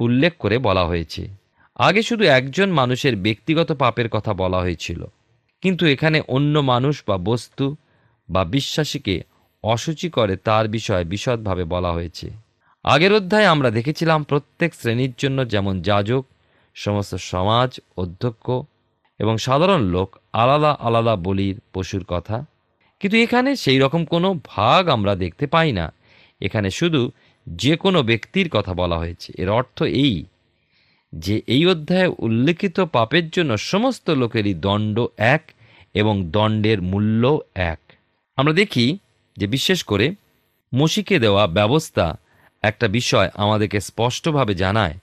উল্লেখ 0.00 0.32
করে 0.38 0.58
বলা 0.58 0.86
হয়েছে। 0.86 1.28
আগে 1.76 2.02
শুধু 2.02 2.24
একজন 2.24 2.70
মানুষের 2.70 3.16
ব্যক্তিগত 3.16 3.72
পাপের 3.72 4.08
কথা 4.08 4.34
বলা 4.34 4.58
হয়েছিল। 4.58 5.04
কিন্তু 5.60 5.86
এখানে 5.86 6.22
অন্য 6.28 6.58
মানুষ 6.58 7.02
বা 7.08 7.18
বস্তু 7.18 7.76
বা 8.30 8.44
বিশ্বাসীকে 8.44 9.22
অসুচি 9.62 10.10
করে 10.10 10.36
তার 10.36 10.68
বিষয়ে 10.68 11.04
বিশদভাবে 11.04 11.64
বলা 11.64 11.92
হয়েছে। 11.92 12.30
আগের 12.84 13.12
অধ্যায়ে 13.12 13.46
আমরা 13.46 13.70
দেখেছিলাম 13.70 14.22
প্রত্যেক 14.22 14.74
শ্রেণির 14.74 15.12
জন্য 15.18 15.48
যেমন 15.48 15.82
যাজক, 15.82 16.26
সমস্ত 16.74 17.14
সমাজ, 17.14 17.80
অধ্যক্ষ 17.96 18.50
এবং 19.18 19.38
সাধারণ 19.38 19.82
লোক 19.82 20.16
আলাদা 20.32 20.70
আলাদা 20.70 21.16
বলির 21.16 21.60
পশুর 21.72 22.04
কথা। 22.04 22.44
কিন্তু 23.00 23.18
এখানে 23.18 23.56
সেই 23.56 23.78
রকম 23.78 24.04
কোনো 24.04 24.40
ভাগ 24.46 24.88
আমরা 24.88 25.14
দেখতে 25.14 25.46
পাই 25.46 25.72
না। 25.72 25.92
এখানে 26.40 26.70
শুধু 26.70 27.10
যে 27.48 27.76
কোনো 27.76 28.02
ব্যক্তির 28.02 28.48
কথা 28.48 28.74
বলা 28.74 28.98
হয়েছে। 28.98 29.32
এর 29.38 29.48
অর্থ 29.48 29.82
এই 29.82 30.24
যে 31.14 31.42
এই 31.46 31.66
অধ্যায়ে 31.66 32.14
উল্লেখিত 32.18 32.80
পাপের 32.80 33.30
জন্য 33.30 33.58
সমস্ত 33.58 34.10
লোকেরই 34.10 34.54
দণ্ড 34.54 35.06
এক 35.16 35.52
এবং 35.94 36.30
দণ্ডের 36.30 36.82
মূল্য 36.82 37.38
এক। 37.54 37.80
আমরা 38.36 38.52
দেখি 38.52 38.98
যে 39.36 39.46
বিশেষ 39.46 39.82
করে 39.82 40.14
মসিকে 40.74 41.18
দেওয়া 41.18 41.46
ব্যবস্থা 41.46 42.16
একটা 42.62 42.88
বিষয় 42.88 43.30
আমাদেরকে 43.34 43.80
স্পষ্টভাবে 43.80 44.54
জানায় 44.54 44.94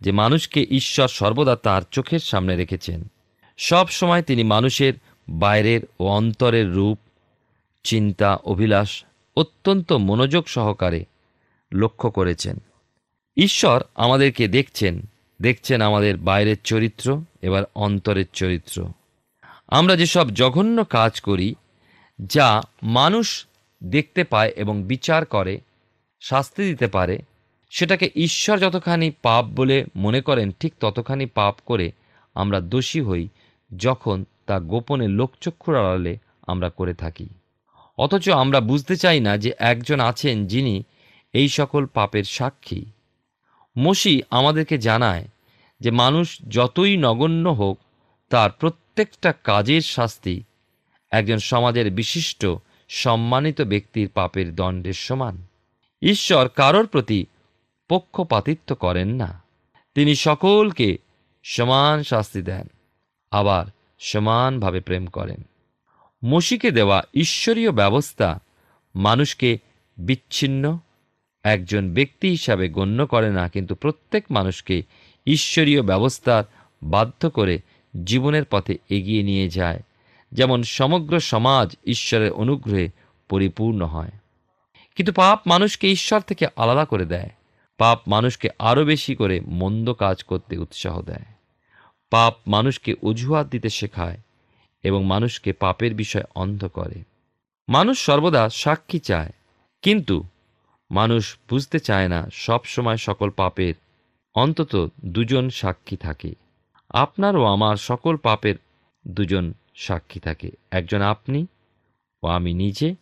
যে 0.00 0.12
মানুষকে 0.12 0.66
ঈশ্বর 0.70 1.08
সর্বদা 1.08 1.56
তার 1.56 1.82
চোখের 1.90 2.18
সামনে 2.18 2.56
রেখেছেন। 2.56 3.08
সব 3.56 3.88
সময় 3.88 4.22
তিনি 4.22 4.42
মানুষের 4.42 4.92
বাইরের 5.30 5.80
ও 6.00 6.06
অন্তরের 6.06 6.72
রূপ 6.72 6.98
চিন্তা, 7.88 8.28
অভিলাষ 8.44 8.90
অত্যন্ত 9.36 9.88
মনোযোগ 9.92 10.44
সহকারে 10.48 11.00
লক্ষ্য 11.72 12.10
করেছেন। 12.10 12.56
ঈশ্বর 13.36 13.78
আমাদেরকে 13.94 14.44
দেখছেন 14.48 14.94
দেখছেন 15.42 15.78
আমাদের 15.80 16.14
বাইরের 16.16 16.58
চরিত্র, 16.64 17.06
এবার 17.42 17.64
অন্তরের 17.74 18.28
চরিত্র। 18.32 18.76
আমরা 19.68 19.94
যেসব 19.96 20.26
জঘন্য 20.30 20.84
কাজ 20.84 21.20
করি, 21.20 21.48
যা 22.18 22.48
মানুষ 22.82 23.46
দেখতে 23.84 24.24
পায় 24.24 24.52
এবং 24.56 24.82
বিচার 24.82 25.22
করে, 25.24 25.54
শাস্তি 26.20 26.62
দিতে 26.62 26.86
পারে, 26.86 27.16
সেটাকে 27.70 28.06
ঈশ্বর 28.16 28.56
যতখানি 28.58 29.08
পাপ 29.22 29.44
বলে 29.56 29.76
মনে 29.96 30.20
করেন, 30.20 30.48
ঠিক 30.60 30.72
ততখানি 30.80 31.26
পাপ 31.26 31.54
করে 31.66 31.86
আমরা 32.34 32.58
দোষী 32.72 33.00
হই 33.00 33.24
যখন 33.76 34.24
তা 34.46 34.56
গোপনে 34.60 35.08
লোকচক্ষুর 35.08 35.74
আড়ালে 35.76 36.12
আমরা 36.46 36.68
করে 36.70 36.94
থাকি। 36.94 37.28
অথচ 37.98 38.28
আমরা 38.28 38.60
বুঝতে 38.60 38.96
চাই 38.96 39.20
না 39.20 39.36
যে 39.36 39.52
একজন 39.58 40.00
আছেন 40.00 40.46
যিনি 40.46 40.82
এই 41.32 41.48
সকল 41.48 41.86
পাপের 41.86 42.24
সাক্ষী। 42.24 42.84
মসি 43.78 44.22
আমাদেরকে 44.30 44.78
জানায় 44.78 45.28
যে 45.80 45.90
মানুষ 45.90 46.38
যতই 46.48 46.96
নগণ্য 46.96 47.48
হোক, 47.48 47.78
তার 48.30 48.50
প্রত্যেকটা 48.50 49.32
কাজের 49.32 49.80
শাস্তি 49.80 50.42
একজন 51.10 51.38
সমাজের 51.38 51.90
বিশিষ্ট, 51.90 52.46
সম্মানিত 52.88 53.60
ব্যক্তির 53.62 54.08
পাপের 54.08 54.54
দণ্ডের 54.54 54.92
সমান। 54.92 55.42
ঈশ্বর 56.02 56.48
কারোর 56.48 56.86
প্রতি 56.86 57.26
পক্ষপাতিত্ব 57.88 58.74
করেন 58.74 59.08
না। 59.08 59.42
তিনি 59.94 60.14
সকলকে 60.14 60.98
সমান 61.42 62.02
শাস্তি 62.02 62.42
দেন, 62.42 62.66
আবার 63.30 63.66
সমানভাবে 63.98 64.80
প্রেম 64.80 65.06
করেন। 65.06 65.42
মসিকে 66.24 66.70
দেওয়া 66.70 67.02
ঈশ্বরীয় 67.14 67.72
ব্যবস্থা 67.72 68.40
মানুষকে 68.96 69.58
বিচ্ছিন্ন, 69.98 70.78
একজন 71.42 71.94
ব্যক্তি 71.94 72.28
হিসাবে 72.28 72.68
গণ্য 72.68 73.06
করে 73.06 73.30
না, 73.30 73.48
কিন্তু 73.48 73.74
প্রত্যেক 73.74 74.24
মানুষকে 74.30 74.82
ঈশ্বরীয় 75.26 75.82
ব্যবস্থার 75.82 76.44
বাধ্য 76.82 77.30
করে 77.30 77.58
জীবনের 78.04 78.44
পথে 78.44 78.78
এগিয়ে 78.88 79.22
নিয়ে 79.22 79.48
যায়। 79.48 79.82
যেমন 80.32 80.62
সমগ্র 80.62 81.20
সমাজ 81.20 81.76
ঈশ্বরের 81.86 82.32
অনুগ্রহে 82.32 82.88
পরিপূর্ণ 83.28 83.82
হয়। 83.82 84.10
কিন্তু 84.94 85.12
পাপ 85.12 85.40
মানুষকে 85.46 85.90
ঈশ্বর 85.90 86.20
থেকে 86.20 86.46
আলাদা 86.56 86.84
করে 86.84 87.04
দেয়। 87.04 87.30
পাপ 87.78 88.08
মানুষকে 88.08 88.48
আরও 88.58 88.84
বেশি 88.84 89.14
করে 89.14 89.40
মন্দ 89.40 89.92
কাজ 89.92 90.22
করতে 90.22 90.58
উৎসাহ 90.58 91.02
দেয়। 91.02 91.24
পাপ 92.10 92.34
মানুষকে 92.46 92.94
অজুহাত 93.02 93.46
দিতে 93.46 93.68
শেখায়। 93.68 94.18
এবং 94.82 95.04
মানুষকে 95.04 95.52
পাপের 95.52 95.94
বিষয় 95.94 96.24
অন্ধ 96.34 96.64
করে। 96.66 97.02
মানুষ 97.68 98.04
সর্বদা 98.04 98.48
সাক্ষী 98.48 98.98
চায়, 98.98 99.32
কিন্তু 99.82 100.22
মানুষ 100.90 101.36
বুঝতে 101.50 101.78
চায় 101.78 102.08
না 102.08 102.28
সব 102.32 102.64
সময় 102.64 102.96
সকল 102.96 103.30
পাপের, 103.30 103.74
অন্তত 104.34 104.90
দুজন 105.04 105.48
সাক্ষী 105.50 105.96
থাকে। 105.96 106.34
আপনার 106.90 107.36
ও 107.36 107.44
আমার 107.44 107.76
সকল 107.76 108.16
পাপের 108.16 108.54
দুজন 109.06 109.52
সাক্ষী 109.74 110.20
থাকে, 110.20 110.50
একজন 110.70 111.02
আপনি 111.02 111.46
ও 112.22 112.26
আমি 112.26 112.54
নিজে, 112.54 112.94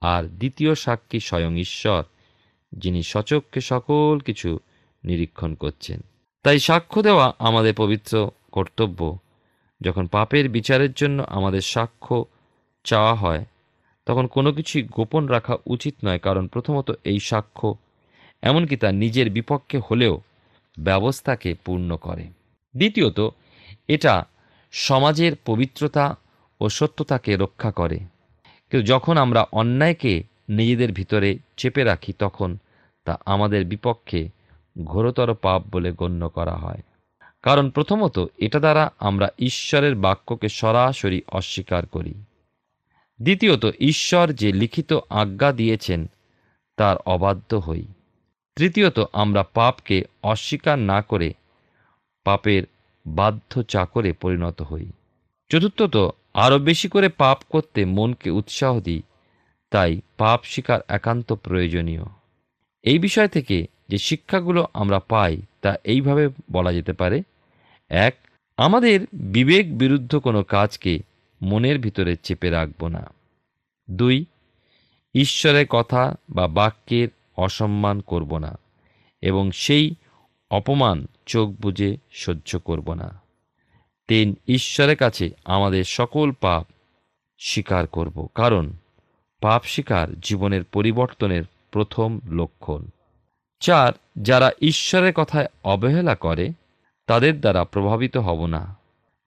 আর 0.00 0.24
দ্বিতীয় 0.24 0.74
সাক্ষী 0.74 1.20
স্বয়ং 1.20 1.58
ঈশ্বর, 1.58 2.04
যিনি 2.72 3.02
সচক্ষে 3.02 3.60
সকল 3.60 4.18
কিছু 4.18 4.58
নিরীক্ষণ 5.04 5.54
করছেন। 5.54 6.00
তাই 6.42 6.58
সাক্ষ্য 6.58 7.02
দেওয়া 7.02 7.34
আমাদের 7.38 7.74
পবিত্র 7.74 8.30
কর্তব্য। 8.52 9.18
যখন 9.84 10.06
পাপের 10.06 10.48
বিচারের 10.48 10.92
জন্য 10.92 11.24
আমাদের 11.28 11.60
সাক্ষ্য 11.60 12.24
চাওয়া 12.84 13.14
হয়, 13.14 13.44
তখন 14.06 14.26
কোনো 14.26 14.52
কিছুই 14.52 14.82
গোপন 14.82 15.26
রাখা 15.26 15.56
উচিত 15.66 15.94
নয়, 16.04 16.18
কারণ 16.18 16.46
প্রথমত 16.46 16.88
এই 17.04 17.20
সাক্ষ্য 17.20 17.76
এমনকি 18.42 18.76
তা 18.76 18.92
নিজের 18.92 19.30
বিপক্ষে 19.30 19.78
হলেও 19.90 20.20
ব্যবস্থাকে 20.78 21.54
পূর্ণ 21.64 21.96
করে। 21.96 22.24
দ্বিতীয়ত, 22.76 23.18
এটা 23.88 24.24
সমাজের 24.72 25.32
পবিত্রতা 25.46 26.16
ও 26.60 26.68
সত্যতাকে 26.68 27.36
রক্ষা 27.36 27.70
করে। 27.72 27.98
কিন্তু 28.70 28.86
যখন 28.86 29.16
আমরা 29.16 29.46
অন্যায়কে 29.52 30.22
নিজেদের 30.48 30.92
ভিতরে 30.92 31.38
চেপে 31.56 31.84
রাখি, 31.84 32.12
তখন 32.18 32.58
তা 33.04 33.18
আমাদের 33.26 33.64
বিপক্ষে 33.64 34.28
ঘোরতর 34.84 35.34
পাপ 35.34 35.62
বলে 35.72 35.92
গণ্য 35.92 36.28
করা 36.28 36.54
হয়। 36.54 36.82
কারণ 37.42 37.70
প্রথমত, 37.70 38.18
এটা 38.38 38.58
দ্বারা 38.58 38.92
আমরা 38.98 39.28
ঈশ্বরের 39.38 39.94
বাক্যকে 39.94 40.48
সরাসরি 40.48 41.22
অস্বীকার 41.28 41.86
করি। 41.86 42.14
দ্বিতীয়ত, 43.22 43.66
ঈশ্বর 43.80 44.32
যে 44.32 44.52
লিখিত 44.52 44.92
আজ্ঞা 45.10 45.52
দিয়েছেন, 45.52 46.06
তার 46.76 46.96
অবাধ্য 46.96 47.56
হই। 47.56 47.86
তৃতীয়ত, 48.56 49.00
আমরা 49.12 49.44
পাপকে 49.54 50.04
অস্বীকার 50.22 50.78
না 50.78 51.02
করে 51.02 51.34
পাপের 52.24 52.62
বাধ্য 53.06 53.62
চাকরে 53.62 54.12
পরিণত 54.12 54.62
হই। 54.62 54.92
চতুর্থত, 55.48 56.14
আরও 56.34 56.58
বেশি 56.58 56.88
করে 56.88 57.08
পাপ 57.08 57.38
করতে 57.48 57.84
মনকে 57.84 58.30
উৎসাহ 58.30 58.80
দিই, 58.80 59.02
তাই 59.70 60.00
পাপ 60.16 60.40
শিকার 60.44 60.80
একান্ত 60.88 61.32
প্রয়োজনীয়। 61.32 62.02
এই 62.82 62.98
বিষয় 62.98 63.28
থেকে 63.28 63.66
যে 63.92 63.98
শিক্ষাগুলো 63.98 64.66
আমরা 64.74 64.98
পাই, 64.98 65.42
তা 65.60 65.76
এইভাবে 65.84 66.28
বলা 66.52 66.72
যেতে 66.72 66.92
পারে। 66.92 67.22
এক, 67.88 68.14
আমাদের 68.56 69.06
বিবেক 69.12 69.78
বিরুদ্ধ 69.78 70.16
কোনো 70.16 70.42
কাজকে 70.42 70.98
মনের 71.42 71.78
ভিতরে 71.78 72.16
চেপে 72.16 72.50
রাখব 72.50 72.86
না। 72.86 73.10
দুই, 73.90 74.24
ঈশ্বরের 75.14 75.66
কথা 75.66 76.14
বা 76.30 76.48
বাক্যের 76.48 77.08
অসম্মান 77.36 78.00
করব 78.00 78.38
না 78.38 78.58
এবং 79.20 79.50
সেই 79.50 79.94
অপমান 80.50 81.06
চোখ 81.26 81.54
বুজে 81.60 81.96
সহ্য 82.10 82.58
করব 82.58 82.94
না। 82.94 83.20
তিন, 84.08 84.34
ঈশ্বরের 84.48 84.96
কাছে 84.96 85.30
আমাদের 85.44 85.84
সকল 85.84 86.32
পাপ 86.32 86.66
স্বীকার 87.38 87.86
করব, 87.86 88.28
কারণ 88.34 88.72
পাপ 89.40 89.64
স্বীকার 89.64 90.20
জীবনের 90.20 90.64
পরিবর্তনের 90.64 91.42
প্রথম 91.70 92.20
লক্ষণ। 92.30 92.86
চার, 93.62 93.92
যারা 94.16 94.50
ঈশ্বরের 94.60 95.12
কথায় 95.12 95.46
অবহেলা 95.64 96.14
করে, 96.14 96.52
তাদের 97.06 97.40
দ্বারা 97.40 97.64
প্রভাবিত 97.64 98.16
হব 98.16 98.46
না। 98.46 98.76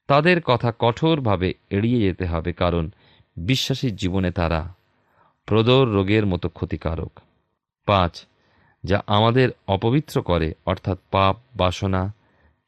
তাদের 0.08 0.41
কথা 0.41 0.74
কঠোরভাবে 0.80 1.54
এড়িয়ে 1.69 2.00
যেতে 2.00 2.26
হবে, 2.26 2.54
কারণ 2.54 2.89
বিশ্বাসীর 3.38 3.95
জীবনে 3.95 4.32
তারা 4.32 4.74
প্রদর 5.45 5.88
রোগের 5.88 6.26
মতো 6.26 6.50
ক্ষতিকারক। 6.50 7.19
পাঁচ, 7.86 8.26
যা 8.84 9.04
আমাদের 9.08 9.50
অপবিত্র 9.67 10.21
করে, 10.21 10.54
অর্থাৎ 10.65 10.98
পাপ, 11.12 11.38
বাসনা, 11.56 12.13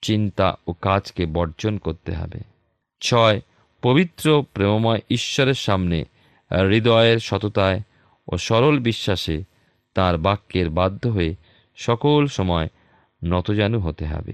চিন্তা 0.02 0.58
ও 0.68 0.74
কাজকে 0.74 1.26
বর্জন 1.26 1.78
করতে 1.78 2.14
হবে। 2.14 2.40
ছয়, 3.02 3.42
পবিত্র 3.82 4.44
প্রেমময় 4.54 5.00
ঈশ্বরের 5.10 5.54
সামনে 5.54 6.04
হৃদয়ের 6.52 7.20
সততায় 7.20 7.82
ও 8.28 8.38
সরল 8.38 8.80
বিশ্বাসে 8.80 9.44
তার 9.94 10.18
বাক্যের 10.18 10.70
বাধ্য 10.70 11.08
হয়ে 11.08 11.36
সকল 11.78 12.28
সময় 12.28 12.68
নতজানু 13.24 13.80
হতে 13.80 14.06
হবে। 14.06 14.34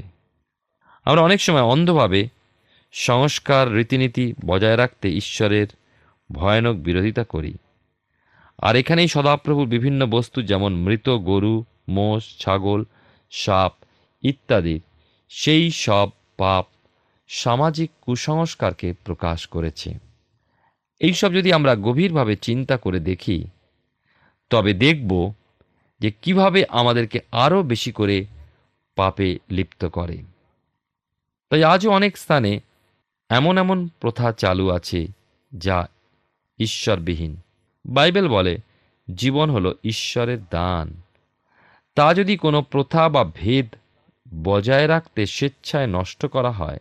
আমরা 1.05 1.21
অনেক 1.21 1.41
সময় 1.41 1.61
অন্ধভাবে 1.61 2.27
সংস্কার 2.91 3.73
রীতিনীতি 3.73 4.33
বজায় 4.45 4.77
রাখতে 4.77 5.09
ঈশ্বরের 5.09 5.67
ভয়ানক 6.31 6.75
বিরোধিতা 6.75 7.23
করি। 7.23 7.53
আর 8.57 8.75
এখানেই 8.75 9.07
সদাপ্রভুর 9.07 9.67
বিভিন্ন 9.67 10.05
বস্তু 10.05 10.41
যেমন 10.41 10.75
মৃত 10.75 11.09
গরু, 11.09 11.63
মোষ, 11.89 12.37
ছাগল, 12.39 12.83
সাপ 13.31 13.73
ইত্যাদি, 14.21 14.79
সেই 15.29 15.71
সব 15.71 16.09
পাপ 16.37 16.65
সামাজিক 17.27 17.91
কুসংস্কারকে 18.01 18.93
প্রকাশ 18.93 19.47
করেছে। 19.47 19.93
এইসব 20.99 21.33
যদি 21.33 21.53
আমরা 21.53 21.75
গভীরভাবে 21.75 22.35
চিন্তা 22.35 22.77
করে 22.77 22.99
দেখি, 22.99 23.45
তবে 24.49 24.73
দেখব 24.73 25.33
যে 25.99 26.11
কীভাবে 26.11 26.65
আমাদেরকে 26.69 27.19
আরও 27.31 27.63
বেশি 27.63 27.91
করে 27.91 28.25
পাপে 28.95 29.39
লিপ্ত 29.49 29.85
করে। 29.85 30.17
তাই 31.49 31.63
আজও 31.63 31.91
অনেক 31.91 32.17
স্থানে 32.17 32.59
এমন 33.29 33.57
এমন 33.57 33.87
প্রথা 33.87 34.31
চালু 34.31 34.69
আছে 34.69 35.07
যা 35.57 35.87
ঈশ্বরবিহীন। 36.59 37.37
বাইবেল 37.85 38.27
বলে, 38.27 38.57
জীবন 39.15 39.49
হলো 39.49 39.75
ঈশ্বরের 39.83 40.39
দান। 40.51 41.01
তা 41.95 42.13
যদি 42.13 42.37
কোনো 42.37 42.61
প্রথা 42.61 43.09
বা 43.09 43.31
ভেদ 43.35 43.67
বজায় 44.43 44.87
রাখতে 44.87 45.25
স্বেচ্ছায় 45.25 45.87
নষ্ট 45.87 46.25
করা 46.25 46.51
হয়, 46.51 46.79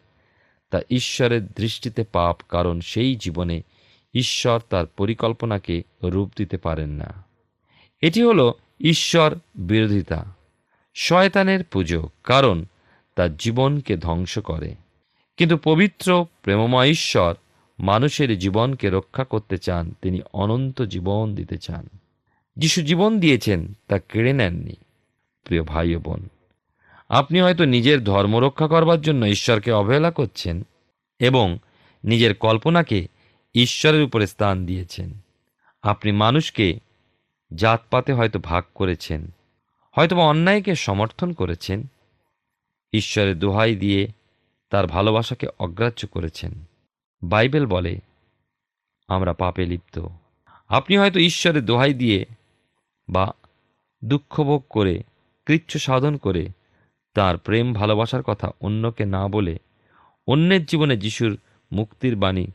তা 0.70 0.80
ঈশ্বরের 0.90 1.46
দৃষ্টিতে 1.46 2.04
পাপ, 2.04 2.36
কারণ 2.48 2.80
সেই 2.80 3.16
জীবনে 3.16 3.62
ঈশ্বর 4.14 4.60
তার 4.70 4.86
পরিকল্পনাকে 4.86 5.82
রূপ 6.02 6.30
দিতে 6.36 6.56
পারেন 6.56 6.88
না। 6.88 7.24
এটি 8.00 8.22
হলো 8.22 8.54
ঈশ্বর 8.82 9.34
বিরোধিতা, 9.54 10.36
শয়তানের 10.94 11.64
পুজো, 11.64 12.08
কারণ 12.24 12.64
তার 13.14 13.36
জীবনকে 13.36 13.96
ধ্বংস 13.96 14.38
করে। 14.38 14.74
কিন্তু 15.36 15.56
পবিত্র, 15.56 16.26
প্রেমময় 16.42 16.88
ঈশ্বর 16.88 17.34
মানুষের 17.80 18.38
জীবনকে 18.38 18.90
রক্ষা 18.90 19.24
করতে 19.24 19.58
চান, 19.58 19.94
তিনি 20.02 20.20
অনন্ত 20.32 20.82
জীবন 20.82 21.34
দিতে 21.34 21.58
চান। 21.58 21.88
যিশু 22.56 22.82
জীবন 22.82 23.20
দিয়েছেন, 23.20 23.74
তা 23.88 23.98
কেড়ে 23.98 24.32
নেননি, 24.32 24.76
প্রিয় 25.44 25.62
ভাই 25.62 25.96
ও 25.96 26.00
বোন। 26.00 26.28
আপনি 27.08 27.40
হয়তো 27.40 27.64
নিজের 27.64 28.04
ধর্ম 28.04 28.36
রক্ষা 28.36 28.68
করবার 28.68 29.00
জন্য 29.00 29.26
ঈশ্বরকে 29.26 29.72
অবহেলা 29.72 30.10
করছেন 30.10 30.66
এবং 31.18 31.58
নিজের 32.04 32.34
কল্পনাকে 32.34 33.06
ঈশ্বরের 33.54 34.02
উপরে 34.02 34.26
স্থান 34.26 34.66
দিয়েছেন। 34.66 35.18
আপনি 35.82 36.12
মানুষকে 36.12 36.80
জাতপাতে 37.56 38.12
হয়তো 38.12 38.38
ভাগ 38.38 38.64
করেছেন, 38.74 39.30
হয়তোবা 39.96 40.24
অন্যায়কে 40.24 40.74
সমর্থন 40.74 41.32
করেছেন, 41.32 41.86
ঈশ্বরের 42.92 43.38
দোহাই 43.38 43.76
দিয়ে 43.76 44.08
তার 44.70 44.86
ভালোবাসাকে 44.86 45.46
অগ্রাহ্য 45.58 46.06
করেছেন। 46.08 46.64
বাইবেল 47.22 47.66
বলে, 47.66 48.00
আমরা 49.08 49.32
পাপে 49.32 49.66
লিপ্ত। 49.66 50.06
আপনি 50.68 50.98
হয়তো 50.98 51.18
ঈশ্বরের 51.18 51.64
দোহাই 51.64 51.94
দিয়ে 51.94 52.26
বা 53.08 53.32
দুঃখভোগ 54.04 54.64
করে, 54.70 55.02
কৃচ্ছ 55.46 55.76
সাধন 55.76 56.16
করে 56.16 56.48
তার 57.14 57.38
প্রেম 57.38 57.72
ভালোবাসার 57.72 58.22
কথা 58.22 58.50
অন্যকে 58.60 59.04
না 59.04 59.28
বলে 59.28 59.58
অন্যের 60.28 60.64
জীবনে 60.64 60.96
যিশুর 60.96 61.38
মুক্তির 61.72 62.16
বাণী 62.16 62.46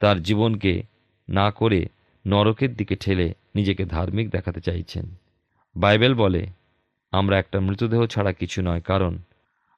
তার 0.00 0.22
জীবনকে 0.22 0.82
না 1.28 1.50
করে 1.50 1.86
নরকের 2.26 2.76
দিকে 2.76 2.96
ঠেলে 2.96 3.34
নিজেকে 3.54 3.84
ধার্মিক 3.84 4.30
দেখাতে 4.30 4.60
চাইছেন। 4.60 5.14
বাইবেল 5.76 6.14
বলে, 6.14 6.46
আমরা 7.12 7.38
একটা 7.38 7.60
মৃতদেহ 7.60 8.06
ছাড়া 8.06 8.32
কিছু 8.32 8.62
নয়, 8.62 8.80
কারণ 8.80 9.18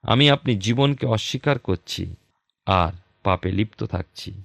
আমি 0.02 0.30
আপনি 0.30 0.54
জীবনকে 0.56 1.06
অস্বীকার 1.06 1.58
করছি 1.58 2.14
আর 2.66 2.92
পাপে 3.22 3.52
লিপ্ত 3.52 3.84
থাকছি। 3.84 4.42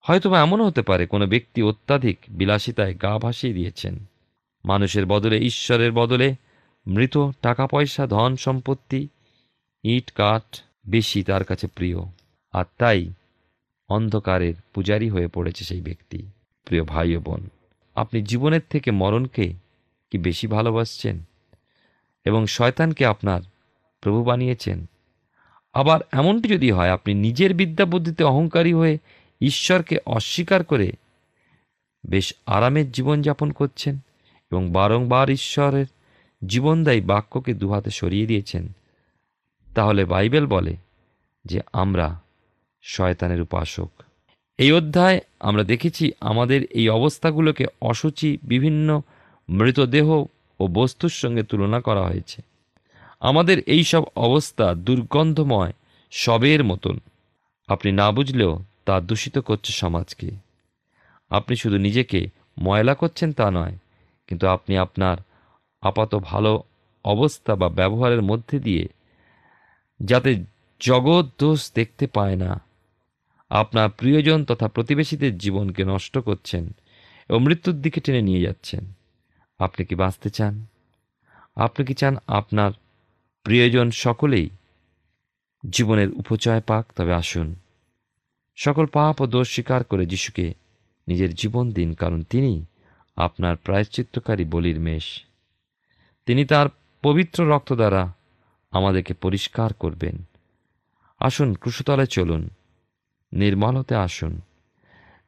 হয়তোবা 0.00 0.40
এমনও 0.40 0.66
হতে 0.66 0.82
পারে, 0.82 1.06
কোনো 1.06 1.26
ব্যক্তি 1.26 1.62
অত্যাধিক 1.62 2.18
বিলাসিতায় 2.28 2.94
গা 2.94 3.18
ভাসিয়ে 3.18 3.52
দিয়েছেন। 3.52 4.04
মানুষের 4.64 5.06
বদলে, 5.06 5.38
ঈশ্বরের 5.38 5.92
বদলে 5.92 6.34
মৃত 6.86 7.30
টাকা 7.42 7.66
পয়সা, 7.66 8.06
ধন 8.06 8.36
সম্পত্তি, 8.36 9.08
ইট, 9.84 10.12
কাঠ 10.12 10.60
বেশি 10.86 11.22
তার 11.22 11.44
কাছে 11.44 11.66
প্রিয়। 11.66 11.96
আর 12.52 12.64
তাই 12.78 13.10
অন্ধকারের 13.88 14.54
পূজারী 14.74 15.08
হয়ে 15.08 15.28
পড়েছে 15.28 15.64
সেই 15.64 15.80
ব্যক্তি। 15.80 16.26
প্রিয় 16.64 16.84
ভাই 16.84 17.16
ও 17.16 17.20
বোন, 17.20 17.48
আপনি 17.94 18.22
জীবনের 18.22 18.60
থেকে 18.70 18.90
মরণকে 18.90 19.54
কি 20.10 20.18
বেশি 20.18 20.46
ভালোবাসছেন? 20.46 21.24
এবং 22.24 22.46
শয়তানকে 22.46 23.06
আপনার 23.06 23.40
প্রভু 24.00 24.24
বানিয়েছেন। 24.24 24.86
আবার 25.72 26.00
এমনটি 26.12 26.48
যদি 26.48 26.70
হয়, 26.70 26.90
আপনি 26.90 27.14
নিজের 27.14 27.54
বিদ্যা 27.54 27.84
বুদ্ধিতে 27.84 28.24
অহংকারী 28.24 28.72
হয়ে 28.72 28.98
ঈশ্বরকে 29.40 29.98
অস্বীকার 30.06 30.64
করে 30.64 30.92
বেশ 32.06 32.34
আরামের 32.46 32.92
জীবনযাপন 32.92 33.50
করছেন 33.52 33.98
এবং 34.50 34.70
বারংবার 34.72 35.30
ঈশ্বরের 35.30 35.86
জীবনদায়ী 36.46 37.00
বাক্যকে 37.00 37.54
দুহাতে 37.54 37.90
সরিয়ে 37.90 38.26
দিয়েছেন, 38.26 38.68
তাহলে 39.74 40.04
বাইবেল 40.04 40.46
বলে 40.46 40.76
যে 41.44 41.60
আমরা 41.72 42.20
শয়তানের 42.82 43.42
উপাসক। 43.42 43.90
এই 44.58 44.72
অধ্যায় 44.72 45.18
আমরা 45.40 45.62
দেখেছি 45.64 46.04
আমাদের 46.20 46.60
এই 46.80 46.86
অবস্থাগুলোকে 46.88 47.64
অসুচি, 47.80 48.30
বিভিন্ন 48.42 48.88
মৃতদেহ 49.48 50.08
ও 50.60 50.64
বস্তুর 50.68 51.14
সঙ্গে 51.22 51.42
তুলনা 51.42 51.78
করা 51.80 52.02
হয়েছে। 52.02 52.38
আমাদের 53.20 53.58
এই 53.74 53.82
সব 53.84 54.02
অবস্থা 54.16 54.66
দুর্গন্ধময় 54.86 55.72
সবের 56.12 56.60
মতন। 56.64 56.96
আপনি 57.68 57.90
না 57.92 58.06
বুঝলেও 58.12 58.52
তা 58.86 58.94
দূষিত 59.00 59.36
করছে 59.38 59.72
সমাজকে। 59.72 60.28
আপনি 61.30 61.54
শুধু 61.56 61.76
নিজেকে 61.78 62.20
ময়লা 62.62 62.94
করছেন 62.94 63.32
তা 63.32 63.46
নয়, 63.50 63.76
কিন্তু 64.28 64.44
আপনি 64.46 64.72
আপনার 64.78 65.16
আপাত 65.82 66.10
ভালো 66.30 66.52
অবস্থা 67.04 67.52
বা 67.56 67.68
ব্যবহারের 67.68 68.22
মধ্যে 68.22 68.56
দিয়ে 68.58 68.84
যাতে 70.00 70.30
জগৎ 70.80 71.24
দোষ 71.38 71.60
দেখতে 71.74 72.04
পায় 72.06 72.36
না 72.36 72.50
আপনার 73.50 73.90
প্রিয়জন 73.90 74.44
তথা 74.44 74.68
প্রতিবেশীদের 74.68 75.38
জীবনকে 75.38 75.84
নষ্ট 75.84 76.18
করছেন 76.18 76.74
এবং 77.28 77.42
মৃত্যুর 77.42 77.74
দিকে 77.74 78.00
টেনে 78.00 78.22
নিয়ে 78.22 78.40
যাচ্ছেন। 78.40 78.92
আপনি 79.58 79.84
কি 79.84 79.94
বাঁচতে 79.94 80.30
চান? 80.30 80.66
আপনি 81.56 81.86
কি 81.86 81.94
চান 81.94 82.16
আপনার 82.26 82.70
প্রিয়জন 83.42 83.90
সকলেই 83.90 84.48
জীবনের 85.70 86.10
উপচয় 86.10 86.60
পাক? 86.60 86.84
তবে 86.96 87.14
আসুন, 87.14 87.54
সকল 88.56 88.86
পাপ 88.86 89.20
ও 89.20 89.26
দোষ 89.26 89.52
স্বীকার 89.52 89.84
করে 89.84 90.06
যিশুকে 90.06 90.54
নিজের 91.08 91.34
জীবন 91.34 91.70
দিন, 91.70 91.94
কারণ 91.94 92.22
তিনি 92.22 92.64
আপনার 93.16 93.56
প্রায়শ্চিত্তকারী 93.56 94.44
বলির 94.44 94.80
মেষ। 94.80 95.24
তিনি 96.26 96.44
তার 96.44 96.68
পবিত্র 97.02 97.48
রক্ত 97.48 97.72
দ্বারা 97.72 98.12
আমাদেরকে 98.70 99.14
পরিষ্কার 99.14 99.72
করবেন। 99.72 100.24
আসুন, 101.18 101.54
ক্রুশতলে 101.54 102.06
চলুন। 102.06 102.50
নির্মল 103.34 103.76
হতে 103.76 103.94
আসুন। 103.94 104.40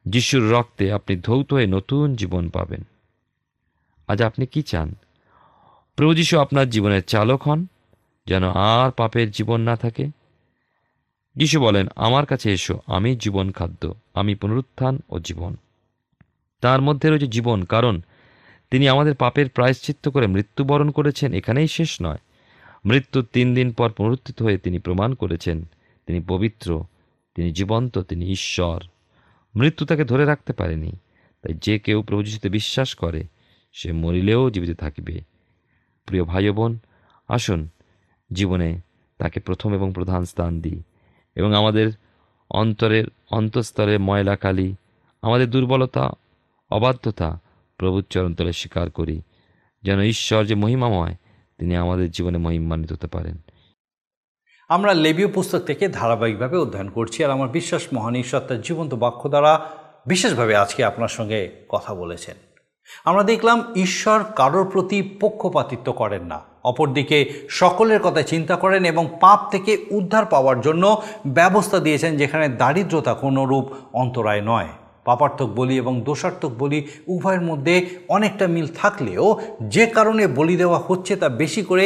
যিশুর 0.05 0.51
রক্তে 0.51 0.91
আপনি 0.91 1.15
ধৌত 1.15 1.53
হয়ে 1.53 1.67
নতুন 1.67 2.15
জীবন 2.15 2.49
পাবেন। 2.49 2.83
আজ 4.07 4.21
আপনি 4.21 4.45
কি 4.45 4.61
চান? 4.61 4.95
প্রভু 5.95 6.13
যিশু 6.13 6.39
আপনার 6.39 6.69
জীবনের 6.69 7.03
চালক 7.03 7.41
হন, 7.41 7.65
যেন 8.25 8.49
আর 8.51 8.91
পাপের 8.91 9.31
জীবন 9.31 9.61
না 9.61 9.75
থাকে। 9.75 10.07
যিশু 11.35 11.59
বলেন, 11.59 11.87
আমার 11.95 12.25
কাছে 12.25 12.53
এসো, 12.53 12.79
আমি 12.87 13.15
জীবন 13.15 13.51
খাদ্য, 13.51 13.93
আমি 14.13 14.35
পুনরুত্থান 14.35 15.01
ও 15.09 15.19
জীবন। 15.19 15.55
তার 16.61 16.81
মধ্যে 16.81 17.09
রয়েছে 17.09 17.27
জীবন, 17.27 17.63
কারণ 17.63 18.01
তিনি 18.71 18.89
আমাদের 18.89 19.15
পাপের 19.15 19.49
প্রায়শ্চিত্ত 19.49 20.09
করে 20.09 20.27
মৃত্যুবরণ 20.27 20.89
করেছেন, 20.91 21.33
এখানেই 21.33 21.67
শেষ 21.67 21.97
নয়। 22.01 22.17
মৃত্যুর 22.85 23.25
তিন 23.33 23.55
দিন 23.55 23.71
পর 23.71 23.89
পুনরুত্থিত 23.91 24.41
হয়ে 24.41 24.57
তিনি 24.57 24.79
প্রমাণ 24.79 25.13
করেছেন, 25.13 25.65
তিনি 26.07 26.21
পবিত্র 26.27 26.83
তিনি 27.37 27.51
জীবন্ত, 27.51 27.97
তিনি 27.97 28.31
ঈশ্বর। 28.31 28.83
মৃত্যু 29.55 29.85
তাকে 29.85 30.05
ধরে 30.05 30.25
রাখতে 30.25 30.53
পারেনি। 30.53 30.91
তাই 31.41 31.53
যে 31.53 31.79
কেউ 31.79 32.01
প্রভু 32.01 32.49
বিশ্বাস 32.49 32.95
করে, 32.95 33.23
সে 33.73 33.91
মরিলেও 33.91 34.49
জীবিত 34.49 34.79
থাকিবে। 34.79 35.21
প্রিয় 36.05 36.23
ভাই 36.23 36.49
বোন, 36.49 36.79
আসুন 37.27 37.69
জীবনে 38.33 38.79
তাকে 39.17 39.39
প্রথম 39.39 39.73
এবং 39.73 39.91
প্রধান 39.95 40.25
স্থান 40.25 40.61
দিই 40.61 40.83
এবং 41.35 41.53
আমাদের 41.53 41.91
অন্তরের 42.49 43.05
অন্তঃস্তরে 43.31 43.97
ময়লা 43.97 44.35
কালি 44.35 44.75
আমাদের 45.21 45.49
দুর্বলতা, 45.49 46.09
অবাধ্যতা 46.71 47.39
প্রভুর 47.77 48.05
চরণতলে 48.09 48.53
স্বীকার 48.53 48.89
করি, 48.91 49.21
যেন 49.83 50.01
ঈশ্বর 50.01 50.45
যে 50.45 50.55
মহিমাময়, 50.55 51.15
তিনি 51.57 51.75
আমাদের 51.75 52.11
জীবনে 52.11 52.37
মহিমান্বিত 52.37 52.91
হতে 52.91 53.07
পারেন। 53.07 53.37
আমরা 54.67 54.93
লেবীয় 54.93 55.27
পুস্তক 55.27 55.59
থেকে 55.59 55.87
ধারাবাহিকভাবে 55.87 56.57
অধ্যয়ন 56.57 56.89
করছি 56.89 57.23
আর 57.23 57.31
আমার 57.31 57.49
বিশ্বাস 57.49 57.87
মহান 57.93 58.15
ঈশ্বর 58.15 58.39
তার 58.39 58.61
জীবন্ত 58.61 58.93
বাক্য 58.93 59.29
দ্বারা 59.29 59.69
বিশেষভাবে 60.05 60.55
আজকে 60.55 60.85
আপনার 60.85 61.07
সঙ্গে 61.07 61.65
কথা 61.69 61.93
বলেছেন। 61.93 62.35
আমরা 63.05 63.23
দেখলাম 63.23 63.73
ঈশ্বর 63.75 64.23
কারোর 64.35 64.69
প্রতি 64.69 65.17
পক্ষপাতিত্ব 65.21 65.91
করেন 65.91 66.23
না। 66.23 66.41
অপরদিকে 66.63 67.33
সকলের 67.49 67.99
কথা 67.99 68.21
চিন্তা 68.21 68.55
করেন 68.55 68.85
এবং 68.85 69.17
পাপ 69.21 69.39
থেকে 69.51 69.85
উদ্ধার 69.91 70.25
পাওয়ার 70.25 70.61
জন্য 70.61 71.01
ব্যবস্থা 71.27 71.79
দিয়েছেন 71.79 72.17
যেখানে 72.17 72.49
দারিদ্রতা 72.49 73.13
কোনো 73.13 73.45
রূপ 73.45 73.71
অন্তরায় 73.93 74.41
নয়। 74.41 74.67
পাপার্থক 75.07 75.49
বলি 75.59 75.75
এবং 75.83 75.93
দোষার্থক 76.07 76.51
বলি 76.61 76.79
উভয়ের 77.13 77.43
মধ্যে 77.49 77.75
অনেকটা 78.15 78.45
মিল 78.55 78.67
থাকলেও 78.81 79.25
যে 79.73 79.85
কারণে 79.95 80.23
বলি 80.39 80.55
দেওয়া 80.61 80.79
হচ্ছে 80.87 81.13
তা 81.21 81.27
বেশি 81.41 81.61
করে 81.69 81.85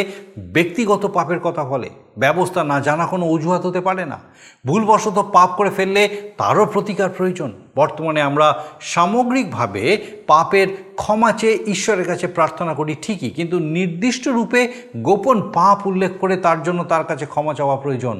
ব্যক্তিগত 0.55 1.03
পাপের 1.15 1.39
কথা 1.47 1.63
বলে। 1.63 1.89
ব্যবস্থা 2.17 2.62
না 2.71 2.77
জানা 2.88 3.05
কোনো 3.12 3.25
অজুহাত 3.34 3.63
হতে 3.65 3.81
পারে 3.88 4.03
না। 4.12 4.17
ভুলবশত 4.65 5.17
পাপ 5.36 5.49
করে 5.57 5.71
ফেললে 5.77 6.03
তারও 6.38 6.65
প্রতিকার 6.73 7.10
প্রয়োজন। 7.17 7.49
বর্তমানে 7.75 8.21
আমরা 8.29 8.47
সামগ্রিকভাবে 8.93 9.84
পাপের 10.27 10.67
ক্ষমা 10.95 11.31
চেয়ে 11.39 11.57
ঈশ্বরের 11.73 12.05
কাছে 12.05 12.25
প্রার্থনা 12.38 12.73
করি 12.73 12.93
ঠিকই, 13.01 13.31
কিন্তু 13.38 13.57
নির্দিষ্ট 13.77 14.25
রূপে 14.38 14.62
গোপন 15.07 15.38
পাপ 15.53 15.77
উল্লেখ 15.89 16.12
করে 16.21 16.36
তার 16.45 16.60
জন্য 16.63 16.79
তার 16.91 17.03
কাছে 17.10 17.25
ক্ষমা 17.25 17.53
চাওয়া 17.60 17.77
প্রয়োজন। 17.84 18.17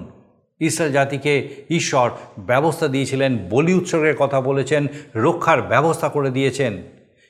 ইসরায়েল 0.62 0.94
জাতিকে 0.94 1.50
ঈশ্বর 1.70 2.10
ব্যবস্থা 2.40 2.88
দিয়েছিলেন, 2.88 3.38
বলি 3.50 3.74
উৎসর্গের 3.74 4.16
কথা 4.16 4.42
বলেছেন, 4.42 4.88
রক্ষার 5.16 5.62
ব্যবস্থা 5.62 6.10
করে 6.10 6.30
দিয়েছেন। 6.30 6.82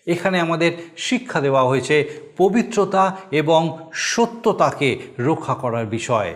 এখানে 0.07 0.39
আমাদের 0.39 0.71
শিক্ষা 0.97 1.41
দেওয়া 1.41 1.63
হয়েছে 1.63 2.09
পবিত্রতা 2.37 3.17
এবং 3.31 3.77
সত্যতাকে 3.93 4.99
রক্ষা 5.19 5.53
করার 5.53 5.85
বিষয়। 5.85 6.33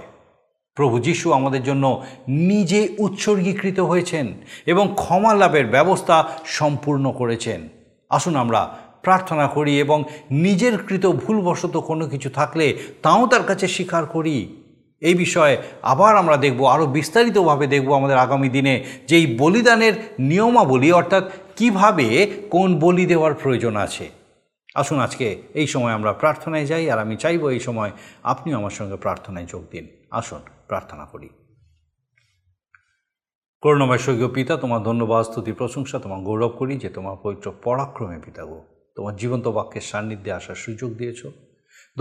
প্রভু 0.75 0.99
যিশু 0.99 1.34
আমাদের 1.34 1.63
জন্য 1.63 2.03
নিজে 2.27 2.89
উৎসর্গীকৃত 2.97 3.79
হয়েছেন 3.79 4.34
এবং 4.65 4.93
ক্ষমা 4.95 5.34
লাভের 5.34 5.65
ব্যবস্থা 5.65 6.29
সম্পূর্ণ 6.45 7.12
করেছেন। 7.12 7.69
আসুন 8.10 8.36
আমরা 8.36 8.77
প্রার্থনা 9.01 9.47
করি 9.47 9.79
এবং 9.79 10.03
নিজের 10.31 10.77
কৃত 10.77 11.05
ভুলবশত 11.05 11.77
কোনো 11.77 12.08
কিছু 12.08 12.29
থাকলে 12.29 12.77
তাও 13.01 13.27
তার 13.27 13.43
কাছে 13.43 13.67
স্বীকার 13.67 14.05
করি। 14.05 14.64
এই 15.10 15.15
বিষয়ে 15.24 15.56
আবার 15.94 16.13
আমরা 16.22 16.38
দেখব 16.46 16.62
আরও 16.76 16.86
বিস্তারিতভাবে 16.98 17.65
দেখব 17.74 17.89
আমাদের 18.00 18.18
আগামী 18.26 18.50
দিনে 18.50 18.76
যে 19.10 19.15
এই 19.22 19.28
বলিদানের 19.41 19.94
নিয়মাবলী, 20.30 20.89
অর্থাৎ 20.91 21.24
কীভাবে 21.58 22.08
কোন 22.50 22.70
বলি 22.80 23.06
দেওয়ার 23.12 23.34
প্রয়োজন 23.41 23.76
আছে। 23.86 24.06
আসুন 24.76 24.98
আজকে 25.00 25.28
এই 25.54 25.68
সময় 25.74 25.94
আমরা 25.98 26.12
প্রার্থনায় 26.22 26.65
যাই, 26.65 26.86
আর 26.91 27.00
আমি 27.00 27.15
চাইব 27.24 27.41
এই 27.56 27.62
সময় 27.68 27.91
আপনিও 28.24 28.56
আমার 28.58 28.74
সঙ্গে 28.80 28.98
প্রার্থনায় 29.06 29.48
যোগ 29.52 29.63
দিন। 29.72 29.86
আসুন, 30.12 30.41
প্রার্থনা 30.68 31.06
করি। 31.13 31.30
করুণাময় 33.63 34.02
স্বর্গীয় 34.06 34.30
পিতা, 34.38 34.54
তোমার 34.58 34.82
ধন্যবাদ, 34.84 35.22
স্তুতি, 35.26 35.52
প্রশংসা, 35.52 35.98
তোমার 36.00 36.22
গৌরব 36.28 36.54
করি 36.60 36.74
যে 36.84 36.89
তোমার 36.89 37.15
পবিত্র 37.24 37.48
পরাক্রমে 37.63 38.20
পিতা 38.26 38.44
গো, 38.50 38.60
তোমার 38.98 39.13
জীবন্ত 39.22 39.46
বাক্যের 39.58 39.86
সান্নিধ্যে 39.89 40.32
আসার 40.32 40.58
সুযোগ 40.65 40.89
দিয়েছ। 40.98 41.22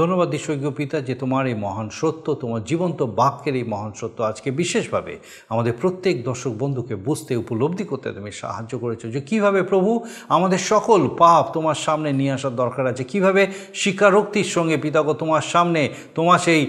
ধন্যবাদ 0.01 0.29
ঈশ্বর্গীয় 0.39 0.73
পিতা 0.81 0.99
যে 1.09 1.15
তোমার 1.23 1.45
এই 1.53 1.57
মহান 1.65 1.89
সত্য, 2.01 2.27
তোমার 2.43 2.63
জীবন্ত 2.71 3.01
বাক্যের 3.21 3.55
এই 3.61 3.67
মহান 3.73 3.93
সত্য 4.01 4.19
আজকে 4.31 4.49
বিশেষভাবে 4.61 5.15
আমাদের 5.53 5.75
প্রত্যেক 5.83 6.17
দর্শক 6.29 6.53
বন্ধুকে 6.63 6.95
বুঝতে, 7.07 7.33
উপলব্ধি 7.43 7.85
করতে 7.91 8.07
তুমি 8.19 8.33
সাহায্য 8.43 8.73
করেছ 8.83 9.03
যে 9.15 9.21
কীভাবে 9.29 9.61
প্রভু 9.71 9.91
আমাদের 10.37 10.61
সকল 10.73 11.01
পাপ 11.23 11.45
তোমার 11.57 11.79
সামনে 11.87 12.11
নিয়ে 12.21 12.33
আসার 12.37 12.55
দরকার 12.63 12.85
আছে, 12.93 13.03
কীভাবে 13.13 13.43
স্বীকারোক্তির 13.83 14.49
সঙ্গে 14.57 14.77
পিতাগো 14.85 15.13
তোমার 15.23 15.45
সামনে, 15.53 15.83
তোমার 16.19 16.39
সেই 16.47 16.61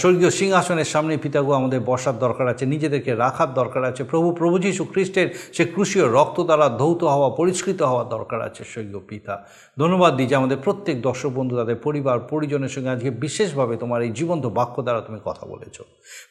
স্বর্গীয় 0.00 0.30
সিংহাসনের 0.40 0.88
সামনে 0.94 1.14
পিতাগো 1.24 1.52
আমাদের 1.60 1.80
বসার 1.90 2.16
দরকার 2.24 2.46
আছে, 2.52 2.64
নিজেদেরকে 2.74 3.12
রাখার 3.24 3.50
দরকার 3.60 3.82
আছে, 3.90 4.02
প্রভু 4.10 4.28
প্রভু 4.38 4.56
যীশু 4.66 4.82
খ্রিস্টের 4.92 5.28
সে 5.56 5.64
ক্রুশীয় 5.72 6.06
রক্ত 6.16 6.38
দ্বারা 6.48 6.66
ধৌত 6.80 7.02
হওয়া, 7.14 7.28
পরিষ্কৃত 7.40 7.80
হওয়ার 7.90 8.08
দরকার 8.14 8.40
আছে 8.48 8.62
স্বর্গীয় 8.72 9.02
পিতা। 9.10 9.34
ধন্যবাদ 9.82 10.12
দিই 10.16 10.28
যে 10.30 10.34
আমাদের 10.40 10.58
প্রত্যেক 10.66 10.96
দর্শক 11.08 11.30
বন্ধু, 11.38 11.54
তাদের 11.60 11.78
পরিবার 11.86 12.18
পরিজনের 12.56 12.74
সঙ্গে 12.76 12.90
আজকে 12.90 13.10
বিশেষভাবে 13.24 13.74
তোমার 13.76 14.00
এই 14.02 14.12
জীবন্ত 14.18 14.44
বাক্য 14.58 14.76
দ্বারা 14.82 15.00
তুমি 15.00 15.18
কথা 15.24 15.44
বলেছ। 15.46 15.76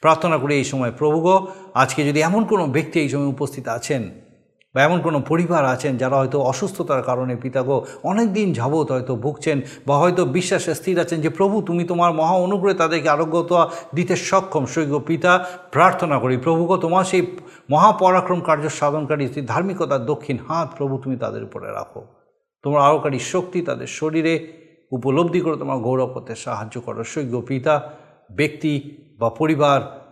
প্রার্থনা 0.02 0.36
করি 0.38 0.54
এই 0.56 0.64
সময় 0.64 0.92
প্রভুগ 0.92 1.26
আজকে 1.74 2.02
যদি 2.10 2.20
এমন 2.30 2.42
কোনো 2.52 2.64
ব্যক্তি 2.68 2.98
এই 3.00 3.10
সময় 3.10 3.30
উপস্থিত 3.36 3.66
আছেন 3.78 4.04
বা 4.76 4.80
এমন 4.82 5.00
কোনো 5.02 5.20
পরিবার 5.30 5.64
আছেন 5.66 5.94
যারা 5.98 6.16
হয়তো 6.18 6.38
অসুস্থতার 6.52 7.04
কারণে 7.04 7.34
পিতাগো 7.36 7.78
অনেক 8.04 8.28
দিন 8.34 8.48
যাবৎ 8.54 8.88
হয়তো 8.92 9.14
ভুগছেন 9.16 9.58
বা 9.88 9.96
হয়তো 9.98 10.22
বিশ্বাসে 10.38 10.74
স্থির 10.76 10.96
আছেন 11.00 11.20
যে, 11.22 11.30
প্রভু, 11.30 11.56
তুমি 11.62 11.84
তোমার 11.84 12.12
মহা 12.14 12.36
অনুগ্রহে 12.46 12.76
তাদেরকে 12.82 13.10
আরোগ্যতা 13.10 13.62
দিতে 13.96 14.16
সক্ষম। 14.30 14.64
সৈক্য 14.66 14.98
পিতা, 15.00 15.32
প্রার্থনা 15.72 16.16
করি 16.20 16.36
প্রভুগ 16.38 16.70
তোমার 16.78 17.04
সেই 17.04 17.24
মহাপরাক্রম 17.72 18.40
কার্য 18.40 18.66
সাধনকারী 18.80 19.26
ধার্মিকতার 19.46 20.02
দক্ষিণ 20.06 20.38
হাত 20.48 20.68
প্রভু 20.78 20.94
তুমি 21.04 21.16
তাদের 21.24 21.44
উপরে 21.48 21.68
রাখো। 21.72 22.02
তোমার 22.64 22.82
আরোকারী 22.82 23.20
শক্তি 23.32 23.60
তাদের 23.62 23.90
শরীরে 24.00 24.34
উপলব্ধি 24.92 25.42
করে, 25.42 25.58
তোমার 25.58 25.78
গৌরব 25.78 26.08
করতে 26.08 26.36
সাহায্য 26.36 26.82
করো। 26.82 27.04
সৈক্য 27.04 27.42
পিতা, 27.42 27.94
ব্যক্তি 28.36 28.98
বা 29.20 29.30
পরিবার, 29.30 30.06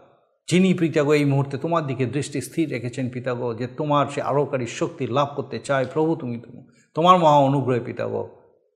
যিনি 0.47 0.73
পিতাগো 0.73 1.13
এই 1.13 1.25
মুহূর্তে 1.25 1.57
তোমার 1.57 1.87
দিকে 1.87 2.05
দৃষ্টি 2.05 2.41
স্থির 2.41 2.69
রেখেছেন 2.69 3.09
পিতাগো 3.09 3.53
যে 3.53 3.67
তোমার 3.67 4.07
সে 4.07 4.21
আরোকারী 4.21 4.65
শক্তি 4.65 5.07
লাভ 5.07 5.27
করতে 5.35 5.59
চায় 5.59 5.85
প্রভু 5.93 6.15
তুমি 6.15 6.39
তুমি- 6.39 6.61
তোমার 6.93 7.17
মহা 7.19 7.37
অনুগ্রহে 7.37 7.79
পিতাগো 7.79 8.29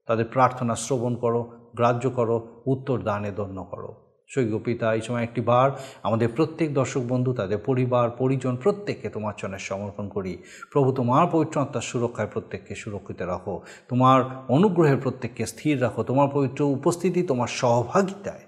তাদের 0.05 0.25
প্রার্থনা 0.25 0.75
শ্রবণ 0.75 1.15
করো, 1.15 1.71
গ্রাহ্য 1.75 2.09
করো, 2.09 2.63
উত্তর 2.65 3.01
দানে 3.01 3.31
ধন্য 3.31 3.63
করো। 3.63 4.06
সৈক্য 4.27 4.59
পিতা 4.59 4.93
এই 4.93 5.01
সময় 5.01 5.23
একটি 5.23 5.41
বার 5.41 5.71
আমাদের 6.03 6.29
প্রত্যেক 6.35 6.73
দর্শক 6.73 7.01
বন্ধু, 7.07 7.33
তাদের 7.33 7.57
পরিবার, 7.57 8.09
পরিজন 8.09 8.55
প্রত্যেককে 8.55 9.09
তোমার 9.09 9.33
চরণে 9.37 9.59
সমর্পণ 9.59 10.09
করি। 10.09 10.43
প্রভু, 10.71 10.91
তোমার 10.91 11.27
পবিত্র 11.31 11.61
আত্মার 11.61 11.81
সুরক্ষায় 11.81 12.27
প্রত্যেককে 12.27 12.75
সুরক্ষিত 12.75 13.21
রাখো। 13.21 13.61
তোমার 13.87 14.23
অনুগ্রহের 14.49 14.97
প্রত্যেককে 14.97 15.45
স্থির 15.45 15.81
রাখো। 15.81 16.03
তোমার 16.03 16.27
পবিত্র 16.33 16.63
উপস্থিতি 16.63 17.23
তোমার 17.23 17.47
সহভাগিতায় 17.47 18.39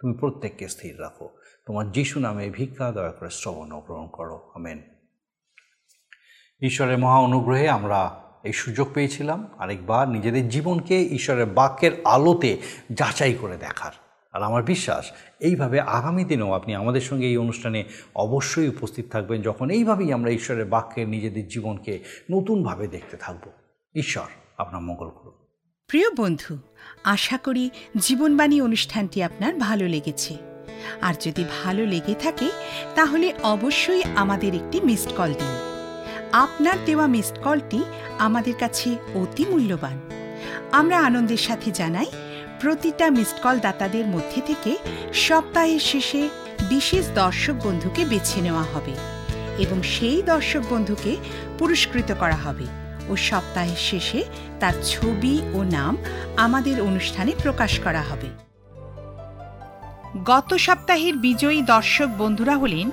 তুমি 0.00 0.14
প্রত্যেককে 0.14 0.68
স্থির 0.68 1.00
রাখো। 1.00 1.28
তোমার 1.66 1.92
যিশু 1.92 2.20
নামে 2.20 2.50
ভিক্ষা, 2.50 2.92
দয়া 2.92 3.10
করে 3.10 3.30
শ্রবণ 3.30 3.80
গ্রহণ 3.80 4.08
করো। 4.08 4.52
আমেন। 4.54 4.82
ঈশ্বরের 6.62 6.98
মহা 6.98 7.18
অনুগ্রহে 7.18 7.68
আমরা 7.68 8.22
এই 8.44 8.52
সুযোগ 8.52 8.88
পেয়েছিলাম 8.94 9.48
আরেকবার 9.58 10.08
নিজেদের 10.08 10.48
জীবনকে 10.48 11.02
ঈশ্বরের 11.02 11.46
বাক্যের 11.46 11.92
আলোতে 12.04 12.58
যাচাই 12.90 13.34
করে 13.34 13.56
দেখার। 13.56 14.07
আর 14.38 14.44
আমার 14.44 14.62
বিশ্বাস, 14.62 15.10
এইভাবে 15.40 15.80
আগামী 15.80 16.24
দিনেও 16.24 16.52
আপনি 16.52 16.74
আমাদের 16.74 17.00
সঙ্গে 17.00 17.26
এই 17.26 17.36
অনুষ্ঠানে 17.36 17.84
অবশ্যই 18.14 18.68
উপস্থিত 18.68 19.12
থাকবেন 19.12 19.42
যখন 19.42 19.70
এইভাবেই 19.70 20.12
আমরা 20.12 20.30
ঈশ্বরের 20.30 20.64
বাক্যের 20.64 21.08
নিজেদের 21.08 21.48
জীবনকে 21.48 21.98
নতুনভাবে 22.32 22.88
দেখতে 22.88 23.16
থাকব। 23.16 23.50
ঈশ্বর 23.94 24.26
আপনার 24.58 24.82
মঙ্গল 24.82 25.08
করুন। 25.08 25.32
প্রিয় 25.86 26.10
বন্ধু, 26.16 26.58
আশা 27.04 27.38
করি 27.38 27.70
জীবনবাণী 27.96 28.60
অনুষ্ঠানটি 28.60 29.22
আপনার 29.22 29.54
ভালো 29.54 29.88
লেগেছে। 29.88 30.36
আর 31.00 31.14
যদি 31.20 31.44
ভালো 31.64 31.86
লেগে 31.86 32.14
থাকে, 32.14 32.50
তাহলে 32.94 33.32
অবশ্যই 33.42 34.02
আমাদের 34.16 34.54
একটি 34.54 34.80
মিসড 34.80 35.12
কল 35.16 35.32
দিন। 35.32 35.56
আপনার 36.32 36.76
দেওয়া 36.84 37.06
মিসড 37.06 37.38
কলটি 37.44 37.84
আমাদের 38.18 38.54
কাছে 38.60 38.96
অতি 39.14 39.44
মূল্যবান। 39.50 39.98
আমরা 40.72 41.00
আনন্দের 41.00 41.36
সাথে 41.36 41.70
জানাই 41.70 42.06
প্রতিটা 42.60 43.10
মিসড 43.10 43.42
কল 43.42 43.58
দাতাদের 43.58 44.06
মধ্যে 44.06 44.40
থেকে 44.46 44.76
সপ্তাহের 45.14 45.80
শেষে 45.80 46.28
বিশেষ 46.68 47.04
দর্শক 47.14 47.54
বন্ধুকে 47.64 48.04
বেছে 48.04 48.40
নেওয়া 48.40 48.62
হবে 48.62 48.94
এবং 49.58 49.82
সেই 49.82 50.22
দর্শক 50.22 50.62
বন্ধুকে 50.70 51.16
পুরস্কৃত 51.58 52.12
করা 52.20 52.36
হবে 52.36 52.66
ও 53.08 53.16
সপ্তাহের 53.16 53.76
শেষে 53.76 54.24
তার 54.60 54.72
ছবি 54.84 55.40
ও 55.54 55.62
নাম 55.62 55.96
আমাদের 56.36 56.80
অনুষ্ঠানে 56.80 57.32
প্রকাশ 57.42 57.78
করা 57.78 58.02
হবে। 58.02 58.28
গত 60.24 60.54
সপ্তাহের 60.54 61.16
বিজয়ী 61.16 61.62
দর্শক 61.62 62.08
বন্ধুরা 62.18 62.56
হলেন 62.56 62.90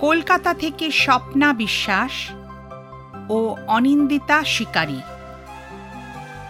কলকাতা 0.00 0.54
থেকে 0.54 0.90
স্বপ্না 0.90 1.52
বিশ্বাস 1.52 2.12
ও 3.30 3.56
অনিন্দিতা 3.66 4.44
শিকারী। 4.44 5.00